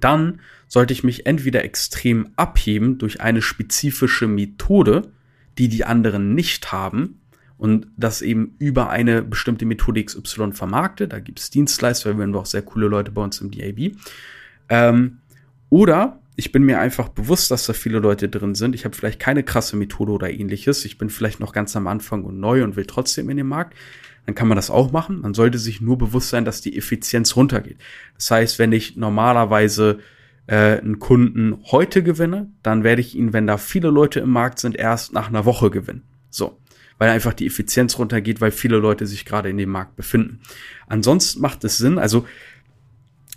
dann 0.00 0.40
sollte 0.66 0.92
ich 0.92 1.04
mich 1.04 1.26
entweder 1.26 1.64
extrem 1.64 2.30
abheben 2.36 2.98
durch 2.98 3.20
eine 3.20 3.42
spezifische 3.42 4.26
Methode, 4.26 5.12
die 5.56 5.68
die 5.68 5.84
anderen 5.84 6.34
nicht 6.34 6.72
haben, 6.72 7.20
und 7.58 7.88
das 7.96 8.22
eben 8.22 8.54
über 8.60 8.88
eine 8.88 9.22
bestimmte 9.22 9.66
Methode 9.66 10.02
XY 10.02 10.52
vermarkte. 10.52 11.08
Da 11.08 11.18
gibt 11.18 11.40
es 11.40 11.50
Dienstleister, 11.50 12.16
wir 12.16 12.22
haben 12.22 12.34
auch 12.36 12.46
sehr 12.46 12.62
coole 12.62 12.86
Leute 12.86 13.10
bei 13.10 13.22
uns 13.22 13.40
im 13.40 13.50
DAB. 13.50 13.96
Ähm, 14.68 15.18
oder 15.68 16.20
ich 16.36 16.52
bin 16.52 16.62
mir 16.62 16.78
einfach 16.78 17.08
bewusst, 17.08 17.50
dass 17.50 17.66
da 17.66 17.72
viele 17.72 17.98
Leute 17.98 18.28
drin 18.28 18.54
sind. 18.54 18.76
Ich 18.76 18.84
habe 18.84 18.94
vielleicht 18.94 19.18
keine 19.18 19.42
krasse 19.42 19.76
Methode 19.76 20.12
oder 20.12 20.30
ähnliches. 20.30 20.84
Ich 20.84 20.98
bin 20.98 21.10
vielleicht 21.10 21.40
noch 21.40 21.52
ganz 21.52 21.74
am 21.74 21.88
Anfang 21.88 22.22
und 22.22 22.38
neu 22.38 22.62
und 22.62 22.76
will 22.76 22.86
trotzdem 22.86 23.28
in 23.28 23.36
den 23.36 23.48
Markt. 23.48 23.76
Dann 24.28 24.34
kann 24.34 24.46
man 24.46 24.56
das 24.56 24.68
auch 24.68 24.92
machen. 24.92 25.22
Man 25.22 25.32
sollte 25.32 25.56
sich 25.56 25.80
nur 25.80 25.96
bewusst 25.96 26.28
sein, 26.28 26.44
dass 26.44 26.60
die 26.60 26.76
Effizienz 26.76 27.34
runtergeht. 27.34 27.78
Das 28.14 28.30
heißt, 28.30 28.58
wenn 28.58 28.72
ich 28.72 28.94
normalerweise 28.94 30.00
äh, 30.46 30.76
einen 30.76 30.98
Kunden 30.98 31.56
heute 31.72 32.02
gewinne, 32.02 32.52
dann 32.62 32.84
werde 32.84 33.00
ich 33.00 33.14
ihn, 33.14 33.32
wenn 33.32 33.46
da 33.46 33.56
viele 33.56 33.88
Leute 33.88 34.20
im 34.20 34.28
Markt 34.28 34.58
sind, 34.58 34.76
erst 34.76 35.14
nach 35.14 35.28
einer 35.28 35.46
Woche 35.46 35.70
gewinnen. 35.70 36.02
So. 36.28 36.58
Weil 36.98 37.08
einfach 37.08 37.32
die 37.32 37.46
Effizienz 37.46 37.98
runtergeht, 37.98 38.42
weil 38.42 38.50
viele 38.50 38.76
Leute 38.76 39.06
sich 39.06 39.24
gerade 39.24 39.48
in 39.48 39.56
dem 39.56 39.70
Markt 39.70 39.96
befinden. 39.96 40.40
Ansonsten 40.88 41.40
macht 41.40 41.64
es 41.64 41.78
Sinn, 41.78 41.96
also 41.96 42.26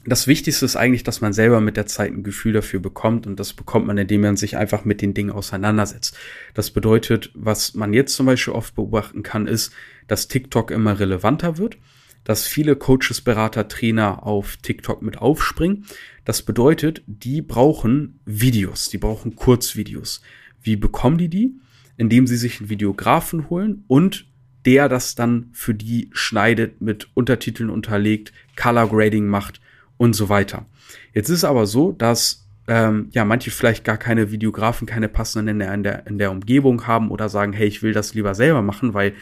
das 0.06 0.26
Wichtigste 0.26 0.66
ist 0.66 0.76
eigentlich, 0.76 1.04
dass 1.04 1.22
man 1.22 1.32
selber 1.32 1.62
mit 1.62 1.78
der 1.78 1.86
Zeit 1.86 2.12
ein 2.12 2.24
Gefühl 2.24 2.54
dafür 2.54 2.80
bekommt 2.80 3.28
und 3.28 3.40
das 3.40 3.54
bekommt 3.54 3.86
man, 3.86 3.98
indem 3.98 4.22
man 4.22 4.36
sich 4.36 4.58
einfach 4.58 4.84
mit 4.84 5.02
den 5.02 5.14
Dingen 5.14 5.32
auseinandersetzt. 5.32 6.18
Das 6.56 6.72
bedeutet, 6.72 7.32
was 7.36 7.76
man 7.76 7.94
jetzt 7.94 8.16
zum 8.16 8.26
Beispiel 8.26 8.54
oft 8.54 8.74
beobachten 8.74 9.22
kann, 9.22 9.46
ist, 9.46 9.72
dass 10.08 10.28
TikTok 10.28 10.72
immer 10.72 11.00
relevanter 11.00 11.60
wird, 11.60 11.78
dass 12.24 12.48
viele 12.48 12.76
Coaches, 12.76 13.22
Berater, 13.22 13.68
Trainer 13.68 14.26
auf 14.26 14.58
TikTok 14.58 15.04
mit 15.04 15.20
aufspringen. 15.20 15.86
Das 16.26 16.42
bedeutet, 16.42 17.04
die 17.06 17.42
brauchen 17.42 18.20
Videos, 18.26 18.90
die 18.90 18.98
brauchen 18.98 19.36
Kurzvideos. 19.36 20.22
Wie 20.64 20.76
bekommen 20.76 21.20
die 21.20 21.30
die? 21.30 21.60
Indem 21.98 22.26
sie 22.26 22.38
sich 22.38 22.60
einen 22.60 22.70
Videografen 22.70 23.50
holen 23.50 23.84
und 23.88 24.26
der 24.66 24.90
das 24.90 25.16
dann 25.16 25.50
für 25.54 25.74
die 25.74 26.10
schneidet, 26.12 26.82
mit 26.82 27.10
Untertiteln 27.16 27.70
unterlegt, 27.70 28.32
Color 28.56 28.90
Grading 28.90 29.28
macht 29.28 29.60
und 30.02 30.14
so 30.14 30.30
weiter. 30.30 30.66
Jetzt 31.14 31.30
ist 31.30 31.44
aber 31.44 31.68
so, 31.68 31.92
dass 31.92 32.48
ähm, 32.68 33.10
ja 33.12 33.24
manche 33.24 33.52
vielleicht 33.52 33.84
gar 33.84 33.98
keine 33.98 34.32
Videografen, 34.32 34.88
keine 34.88 35.08
passenden 35.08 35.48
in 35.50 35.60
der, 35.60 35.74
in 35.76 35.84
der, 35.84 36.08
in 36.08 36.18
der 36.18 36.32
Umgebung 36.32 36.88
haben 36.88 37.12
oder 37.12 37.30
sagen, 37.30 37.54
hey, 37.54 37.68
ich 37.68 37.84
will 37.84 37.94
das 37.94 38.16
lieber 38.16 38.34
selber 38.34 38.64
machen, 38.64 38.96
weil 38.96 39.14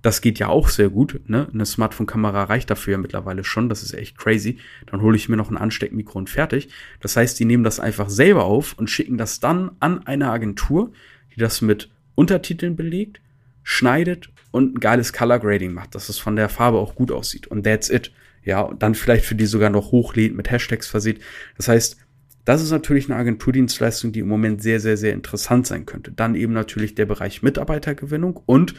das 0.00 0.22
geht 0.22 0.38
ja 0.38 0.48
auch 0.48 0.70
sehr 0.70 0.88
gut. 0.88 1.20
Ne? 1.26 1.48
Eine 1.52 1.66
Smartphone-Kamera 1.66 2.44
reicht 2.44 2.70
dafür 2.70 2.92
ja 2.92 2.98
mittlerweile 2.98 3.44
schon. 3.44 3.68
Das 3.68 3.82
ist 3.82 3.92
echt 3.92 4.16
crazy. 4.16 4.56
Dann 4.86 5.02
hole 5.02 5.16
ich 5.16 5.28
mir 5.28 5.36
noch 5.36 5.50
ein 5.50 5.58
Ansteckmikro 5.58 6.18
und 6.18 6.30
fertig. 6.30 6.70
Das 7.00 7.14
heißt, 7.14 7.38
die 7.38 7.44
nehmen 7.44 7.62
das 7.62 7.78
einfach 7.78 8.08
selber 8.08 8.44
auf 8.44 8.72
und 8.78 8.88
schicken 8.88 9.18
das 9.18 9.38
dann 9.38 9.72
an 9.80 10.06
eine 10.06 10.30
Agentur, 10.30 10.92
die 11.36 11.40
das 11.40 11.60
mit 11.60 11.90
Untertiteln 12.14 12.74
belegt, 12.74 13.20
schneidet 13.64 14.30
und 14.50 14.76
ein 14.76 14.80
geiles 14.80 15.12
Color 15.12 15.40
Grading 15.40 15.74
macht, 15.74 15.94
dass 15.94 16.08
es 16.08 16.18
von 16.18 16.36
der 16.36 16.48
Farbe 16.48 16.78
auch 16.78 16.94
gut 16.94 17.12
aussieht. 17.12 17.48
Und 17.48 17.64
that's 17.64 17.90
it 17.90 18.12
ja, 18.44 18.60
und 18.60 18.82
dann 18.82 18.94
vielleicht 18.94 19.24
für 19.24 19.34
die 19.34 19.46
sogar 19.46 19.70
noch 19.70 19.92
hochlädt, 19.92 20.34
mit 20.34 20.50
Hashtags 20.50 20.86
versieht. 20.86 21.20
Das 21.56 21.68
heißt, 21.68 21.96
das 22.44 22.62
ist 22.62 22.72
natürlich 22.72 23.08
eine 23.08 23.18
Agenturdienstleistung, 23.18 24.12
die 24.12 24.20
im 24.20 24.28
Moment 24.28 24.62
sehr, 24.62 24.80
sehr, 24.80 24.96
sehr 24.96 25.12
interessant 25.12 25.66
sein 25.66 25.86
könnte. 25.86 26.10
Dann 26.10 26.34
eben 26.34 26.52
natürlich 26.52 26.94
der 26.94 27.06
Bereich 27.06 27.42
Mitarbeitergewinnung 27.42 28.40
und 28.46 28.74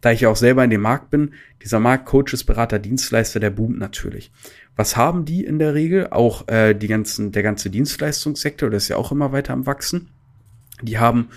da 0.00 0.12
ich 0.12 0.20
ja 0.20 0.28
auch 0.28 0.36
selber 0.36 0.62
in 0.62 0.70
dem 0.70 0.82
Markt 0.82 1.10
bin, 1.10 1.32
dieser 1.62 1.80
Markt 1.80 2.06
Coaches, 2.06 2.44
Berater, 2.44 2.78
Dienstleister, 2.78 3.40
der 3.40 3.50
boomt 3.50 3.78
natürlich. 3.78 4.30
Was 4.76 4.96
haben 4.96 5.24
die 5.24 5.44
in 5.44 5.58
der 5.58 5.74
Regel? 5.74 6.08
Auch 6.10 6.46
äh, 6.46 6.74
die 6.74 6.86
ganzen, 6.86 7.32
der 7.32 7.42
ganze 7.42 7.68
Dienstleistungssektor, 7.68 8.70
das 8.70 8.84
ist 8.84 8.88
ja 8.90 8.96
auch 8.96 9.10
immer 9.10 9.32
weiter 9.32 9.54
am 9.54 9.66
wachsen. 9.66 10.10
Die 10.82 10.98
haben 10.98 11.30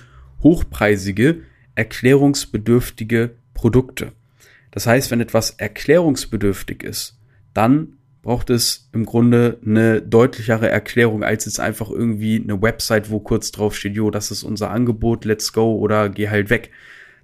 hochpreisige, 0.43 1.41
erklärungsbedürftige 1.73 3.31
Produkte. 3.55 4.11
Das 4.69 4.85
heißt, 4.85 5.09
wenn 5.09 5.21
etwas 5.21 5.51
erklärungsbedürftig 5.51 6.83
ist, 6.83 7.17
dann 7.53 7.98
braucht 8.22 8.50
es 8.50 8.89
im 8.93 9.05
Grunde 9.05 9.60
eine 9.65 10.01
deutlichere 10.01 10.70
Erklärung 10.70 11.24
als 11.24 11.46
jetzt 11.46 11.60
einfach 11.60 11.89
irgendwie 11.89 12.41
eine 12.41 12.62
Website, 12.62 13.10
wo 13.10 13.20
kurz 13.20 13.51
drauf 13.51 13.75
steht, 13.75 13.96
jo, 13.96 14.12
das 14.12 14.29
ist 14.29 14.43
unser 14.43 14.70
Angebot, 14.70 15.25
let's 15.25 15.53
go 15.53 15.75
oder 15.75 16.10
geh 16.10 16.29
halt 16.29 16.50
weg. 16.50 16.72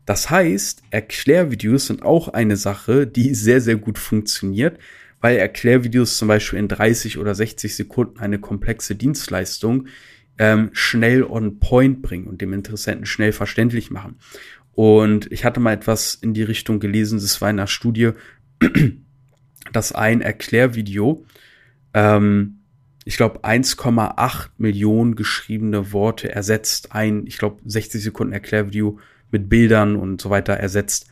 Das 0.05 0.29
heißt, 0.29 0.83
Erklärvideos 0.89 1.87
sind 1.87 2.01
auch 2.01 2.29
eine 2.29 2.55
Sache, 2.55 3.05
die 3.05 3.35
sehr, 3.35 3.61
sehr 3.61 3.75
gut 3.75 3.99
funktioniert, 3.99 4.79
weil 5.19 5.37
Erklärvideos 5.37 6.17
zum 6.17 6.29
Beispiel 6.29 6.59
in 6.59 6.67
30 6.67 7.17
oder 7.17 7.35
60 7.35 7.75
Sekunden 7.75 8.19
eine 8.19 8.39
komplexe 8.39 8.95
Dienstleistung 8.95 9.87
ähm, 10.39 10.69
schnell 10.73 11.23
on 11.23 11.59
point 11.59 12.01
bringen 12.01 12.27
und 12.27 12.41
dem 12.41 12.53
Interessenten 12.53 13.05
schnell 13.05 13.33
verständlich 13.33 13.91
machen. 13.91 14.15
Und 14.71 15.31
ich 15.31 15.43
hatte 15.43 15.59
mal 15.59 15.73
etwas 15.73 16.15
in 16.15 16.33
die 16.33 16.43
Richtung 16.43 16.79
gelesen, 16.79 17.19
das 17.19 17.41
war 17.41 17.49
in 17.49 17.59
einer 17.59 17.67
Studie, 17.67 18.11
dass 19.73 19.91
ein 19.91 20.21
Erklärvideo, 20.21 21.25
ähm, 21.93 22.59
ich 23.05 23.15
glaube, 23.17 23.45
1,8 23.45 24.49
Millionen 24.57 25.15
geschriebene 25.15 25.93
Worte 25.93 26.29
ersetzt. 26.29 26.91
Ein, 26.91 27.25
ich 27.25 27.37
glaube, 27.37 27.61
60 27.65 28.03
Sekunden 28.03 28.33
Erklärvideo 28.33 28.99
mit 29.31 29.47
Bildern 29.49 29.95
und 29.95 30.19
so 30.19 30.29
weiter 30.29 30.53
ersetzt. 30.53 31.07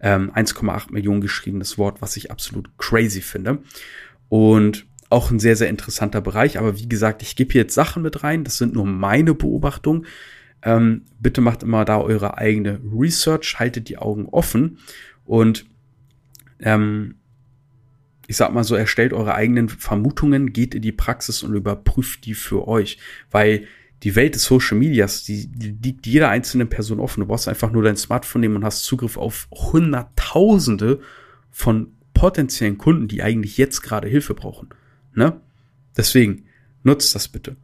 Ähm, 0.00 0.30
1,8 0.32 0.92
Millionen 0.92 1.20
geschriebenes 1.20 1.76
Wort, 1.76 2.00
was 2.00 2.16
ich 2.16 2.30
absolut 2.30 2.70
crazy 2.78 3.20
finde. 3.20 3.58
Und 4.28 4.86
auch 5.10 5.32
ein 5.32 5.40
sehr, 5.40 5.56
sehr 5.56 5.68
interessanter 5.68 6.20
Bereich. 6.20 6.56
Aber 6.56 6.78
wie 6.78 6.88
gesagt, 6.88 7.20
ich 7.22 7.34
gebe 7.34 7.52
hier 7.52 7.62
jetzt 7.62 7.74
Sachen 7.74 8.02
mit 8.02 8.22
rein. 8.22 8.44
Das 8.44 8.56
sind 8.56 8.74
nur 8.74 8.86
meine 8.86 9.34
Beobachtungen. 9.34 10.06
Ähm, 10.62 11.02
bitte 11.18 11.40
macht 11.40 11.62
immer 11.62 11.84
da 11.84 12.00
eure 12.00 12.38
eigene 12.38 12.80
Research, 12.92 13.56
haltet 13.58 13.88
die 13.88 13.98
Augen 13.98 14.26
offen 14.26 14.78
und 15.24 15.66
ähm, 16.60 17.16
ich 18.30 18.36
sag 18.36 18.52
mal 18.54 18.62
so, 18.62 18.76
erstellt 18.76 19.12
eure 19.12 19.34
eigenen 19.34 19.68
Vermutungen, 19.68 20.52
geht 20.52 20.76
in 20.76 20.82
die 20.82 20.92
Praxis 20.92 21.42
und 21.42 21.52
überprüft 21.52 22.26
die 22.26 22.34
für 22.34 22.68
euch, 22.68 22.96
weil 23.32 23.66
die 24.04 24.14
Welt 24.14 24.36
des 24.36 24.44
Social 24.44 24.78
Medias, 24.78 25.24
die, 25.24 25.50
liegt 25.82 26.06
jeder 26.06 26.28
einzelnen 26.28 26.68
Person 26.68 27.00
offen. 27.00 27.22
Du 27.22 27.26
brauchst 27.26 27.48
einfach 27.48 27.72
nur 27.72 27.82
dein 27.82 27.96
Smartphone 27.96 28.42
nehmen 28.42 28.54
und 28.54 28.64
hast 28.64 28.84
Zugriff 28.84 29.16
auf 29.16 29.48
Hunderttausende 29.50 31.00
von 31.50 31.88
potenziellen 32.14 32.78
Kunden, 32.78 33.08
die 33.08 33.20
eigentlich 33.24 33.58
jetzt 33.58 33.80
gerade 33.80 34.06
Hilfe 34.06 34.34
brauchen. 34.34 34.68
Ne? 35.12 35.40
Deswegen 35.96 36.44
nutzt 36.84 37.16
das 37.16 37.26
bitte. 37.26 37.56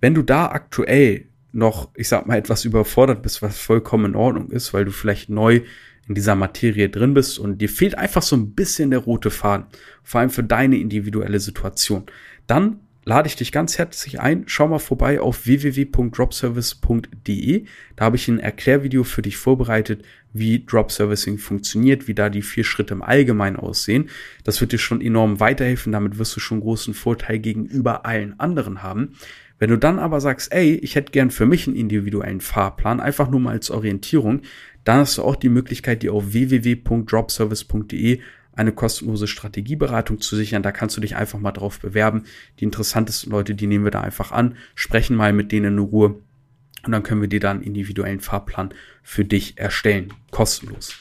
Wenn 0.00 0.14
du 0.14 0.22
da 0.22 0.46
aktuell 0.46 1.26
noch, 1.52 1.90
ich 1.94 2.08
sag 2.08 2.26
mal, 2.26 2.38
etwas 2.38 2.64
überfordert 2.64 3.22
bist, 3.22 3.40
was 3.40 3.56
vollkommen 3.56 4.06
in 4.06 4.16
Ordnung 4.16 4.50
ist, 4.50 4.74
weil 4.74 4.84
du 4.84 4.90
vielleicht 4.90 5.28
neu 5.28 5.60
in 6.08 6.14
dieser 6.14 6.34
Materie 6.34 6.88
drin 6.88 7.14
bist 7.14 7.38
und 7.38 7.58
dir 7.58 7.68
fehlt 7.68 7.96
einfach 7.96 8.22
so 8.22 8.36
ein 8.36 8.54
bisschen 8.54 8.90
der 8.90 9.00
rote 9.00 9.30
Faden, 9.30 9.66
vor 10.02 10.20
allem 10.20 10.30
für 10.30 10.42
deine 10.42 10.78
individuelle 10.78 11.38
Situation, 11.38 12.04
dann 12.46 12.80
lade 13.08 13.26
ich 13.26 13.34
dich 13.36 13.50
ganz 13.52 13.78
herzlich 13.78 14.20
ein. 14.20 14.42
Schau 14.46 14.68
mal 14.68 14.78
vorbei 14.78 15.18
auf 15.18 15.46
www.dropservice.de. 15.46 17.64
Da 17.96 18.04
habe 18.04 18.16
ich 18.16 18.28
ein 18.28 18.38
Erklärvideo 18.38 19.02
für 19.02 19.22
dich 19.22 19.38
vorbereitet, 19.38 20.04
wie 20.34 20.66
Drop 20.66 20.92
Servicing 20.92 21.38
funktioniert, 21.38 22.06
wie 22.06 22.12
da 22.12 22.28
die 22.28 22.42
vier 22.42 22.64
Schritte 22.64 22.92
im 22.92 23.02
Allgemeinen 23.02 23.56
aussehen. 23.56 24.10
Das 24.44 24.60
wird 24.60 24.72
dir 24.72 24.78
schon 24.78 25.00
enorm 25.00 25.40
weiterhelfen. 25.40 25.92
Damit 25.92 26.18
wirst 26.18 26.36
du 26.36 26.40
schon 26.40 26.60
großen 26.60 26.92
Vorteil 26.92 27.38
gegenüber 27.38 28.04
allen 28.04 28.38
anderen 28.38 28.82
haben. 28.82 29.14
Wenn 29.58 29.70
du 29.70 29.78
dann 29.78 29.98
aber 29.98 30.20
sagst, 30.20 30.52
ey, 30.52 30.74
ich 30.74 30.94
hätte 30.94 31.10
gern 31.10 31.30
für 31.30 31.46
mich 31.46 31.66
einen 31.66 31.76
individuellen 31.76 32.40
Fahrplan, 32.40 33.00
einfach 33.00 33.30
nur 33.30 33.40
mal 33.40 33.52
als 33.52 33.70
Orientierung, 33.70 34.42
dann 34.88 35.00
hast 35.00 35.18
du 35.18 35.22
auch 35.22 35.36
die 35.36 35.50
Möglichkeit, 35.50 36.02
dir 36.02 36.14
auf 36.14 36.32
www.dropservice.de 36.32 38.20
eine 38.54 38.72
kostenlose 38.72 39.26
Strategieberatung 39.26 40.20
zu 40.20 40.34
sichern. 40.34 40.62
Da 40.62 40.72
kannst 40.72 40.96
du 40.96 41.00
dich 41.00 41.14
einfach 41.14 41.38
mal 41.38 41.52
drauf 41.52 41.78
bewerben. 41.78 42.24
Die 42.58 42.64
interessantesten 42.64 43.30
Leute, 43.30 43.54
die 43.54 43.66
nehmen 43.66 43.84
wir 43.84 43.90
da 43.90 44.00
einfach 44.00 44.32
an, 44.32 44.56
sprechen 44.74 45.14
mal 45.14 45.32
mit 45.32 45.52
denen 45.52 45.78
in 45.78 45.84
Ruhe 45.84 46.16
und 46.84 46.92
dann 46.92 47.02
können 47.02 47.20
wir 47.20 47.28
dir 47.28 47.40
dann 47.40 47.62
individuellen 47.62 48.20
Fahrplan 48.20 48.70
für 49.02 49.24
dich 49.24 49.58
erstellen, 49.58 50.14
kostenlos. 50.30 50.94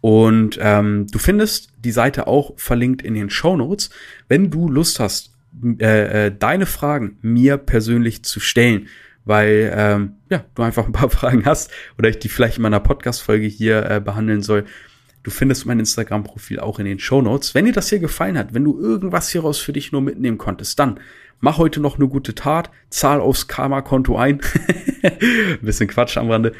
Und 0.00 0.58
ähm, 0.60 1.08
du 1.10 1.18
findest 1.18 1.72
die 1.78 1.90
Seite 1.90 2.28
auch 2.28 2.52
verlinkt 2.56 3.02
in 3.02 3.14
den 3.14 3.30
Show 3.30 3.56
Notes. 3.56 3.90
Wenn 4.28 4.50
du 4.50 4.68
Lust 4.68 5.00
hast, 5.00 5.32
äh, 5.80 6.26
äh, 6.26 6.36
deine 6.36 6.66
Fragen 6.66 7.18
mir 7.22 7.56
persönlich 7.56 8.24
zu 8.24 8.40
stellen, 8.40 8.88
weil 9.24 9.72
ähm, 9.76 10.14
ja 10.30 10.44
du 10.54 10.62
einfach 10.62 10.86
ein 10.86 10.92
paar 10.92 11.10
Fragen 11.10 11.44
hast 11.44 11.70
oder 11.98 12.08
ich 12.08 12.18
die 12.18 12.28
vielleicht 12.28 12.56
in 12.56 12.62
meiner 12.62 12.80
Podcast-Folge 12.80 13.46
hier 13.46 13.90
äh, 13.90 14.00
behandeln 14.00 14.42
soll, 14.42 14.64
Du 15.22 15.30
findest 15.30 15.66
mein 15.66 15.78
Instagram-Profil 15.78 16.58
auch 16.58 16.80
in 16.80 16.84
den 16.84 16.98
Show 16.98 17.22
Notes. 17.22 17.54
Wenn 17.54 17.64
dir 17.64 17.72
das 17.72 17.88
hier 17.88 18.00
gefallen 18.00 18.36
hat, 18.36 18.54
wenn 18.54 18.64
du 18.64 18.78
irgendwas 18.78 19.28
hieraus 19.30 19.58
für 19.58 19.72
dich 19.72 19.92
nur 19.92 20.00
mitnehmen 20.00 20.36
konntest, 20.36 20.78
dann 20.80 20.98
mach 21.40 21.58
heute 21.58 21.80
noch 21.80 21.96
eine 21.96 22.08
gute 22.08 22.34
Tat, 22.34 22.70
zahl 22.90 23.20
aufs 23.20 23.46
Karma-Konto 23.46 24.16
ein. 24.16 24.40
ein 25.02 25.58
bisschen 25.62 25.88
Quatsch 25.88 26.16
am 26.16 26.30
Rande. 26.30 26.52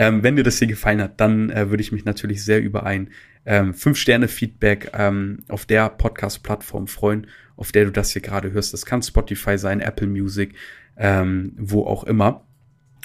Ähm, 0.00 0.22
wenn 0.22 0.34
dir 0.34 0.42
das 0.42 0.58
hier 0.58 0.66
gefallen 0.66 1.02
hat, 1.02 1.20
dann 1.20 1.50
äh, 1.50 1.68
würde 1.68 1.82
ich 1.82 1.92
mich 1.92 2.06
natürlich 2.06 2.42
sehr 2.42 2.62
über 2.62 2.86
ein 2.86 3.10
ähm, 3.44 3.74
5-Sterne-Feedback 3.74 4.92
ähm, 4.94 5.40
auf 5.48 5.66
der 5.66 5.90
Podcast-Plattform 5.90 6.86
freuen, 6.86 7.26
auf 7.56 7.70
der 7.70 7.84
du 7.84 7.92
das 7.92 8.10
hier 8.12 8.22
gerade 8.22 8.50
hörst. 8.50 8.72
Das 8.72 8.86
kann 8.86 9.02
Spotify 9.02 9.58
sein, 9.58 9.80
Apple 9.80 10.06
Music, 10.06 10.54
ähm, 10.96 11.52
wo 11.58 11.84
auch 11.84 12.04
immer. 12.04 12.46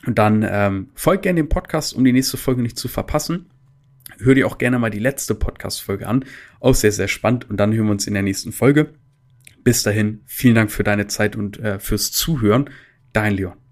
Und 0.05 0.17
dann 0.17 0.47
ähm, 0.49 0.88
folg 0.93 1.23
gerne 1.23 1.41
dem 1.41 1.49
Podcast, 1.49 1.93
um 1.93 2.05
die 2.05 2.13
nächste 2.13 2.38
Folge 2.38 2.62
nicht 2.62 2.79
zu 2.79 2.88
verpassen. 2.88 3.47
Hör 4.19 4.34
dir 4.34 4.47
auch 4.47 4.58
gerne 4.58 4.79
mal 4.79 4.89
die 4.89 4.99
letzte 4.99 5.36
Podcast-Folge 5.36 6.08
an. 6.08 6.23
Auch 6.62 6.75
sehr, 6.75 6.93
sehr 6.93 7.10
spannend. 7.10 7.49
Und 7.49 7.58
dann 7.58 7.73
hören 7.73 7.88
wir 7.88 7.91
uns 7.91 8.08
in 8.08 8.13
der 8.13 8.23
nächsten 8.23 8.53
Folge. 8.53 8.93
Bis 9.65 9.84
dahin, 9.84 10.21
vielen 10.27 10.55
Dank 10.55 10.71
für 10.71 10.86
deine 10.86 11.08
Zeit 11.08 11.36
und 11.36 11.60
äh, 11.60 11.77
fürs 11.77 12.13
Zuhören. 12.13 12.69
Dein 13.12 13.34
Leon. 13.34 13.64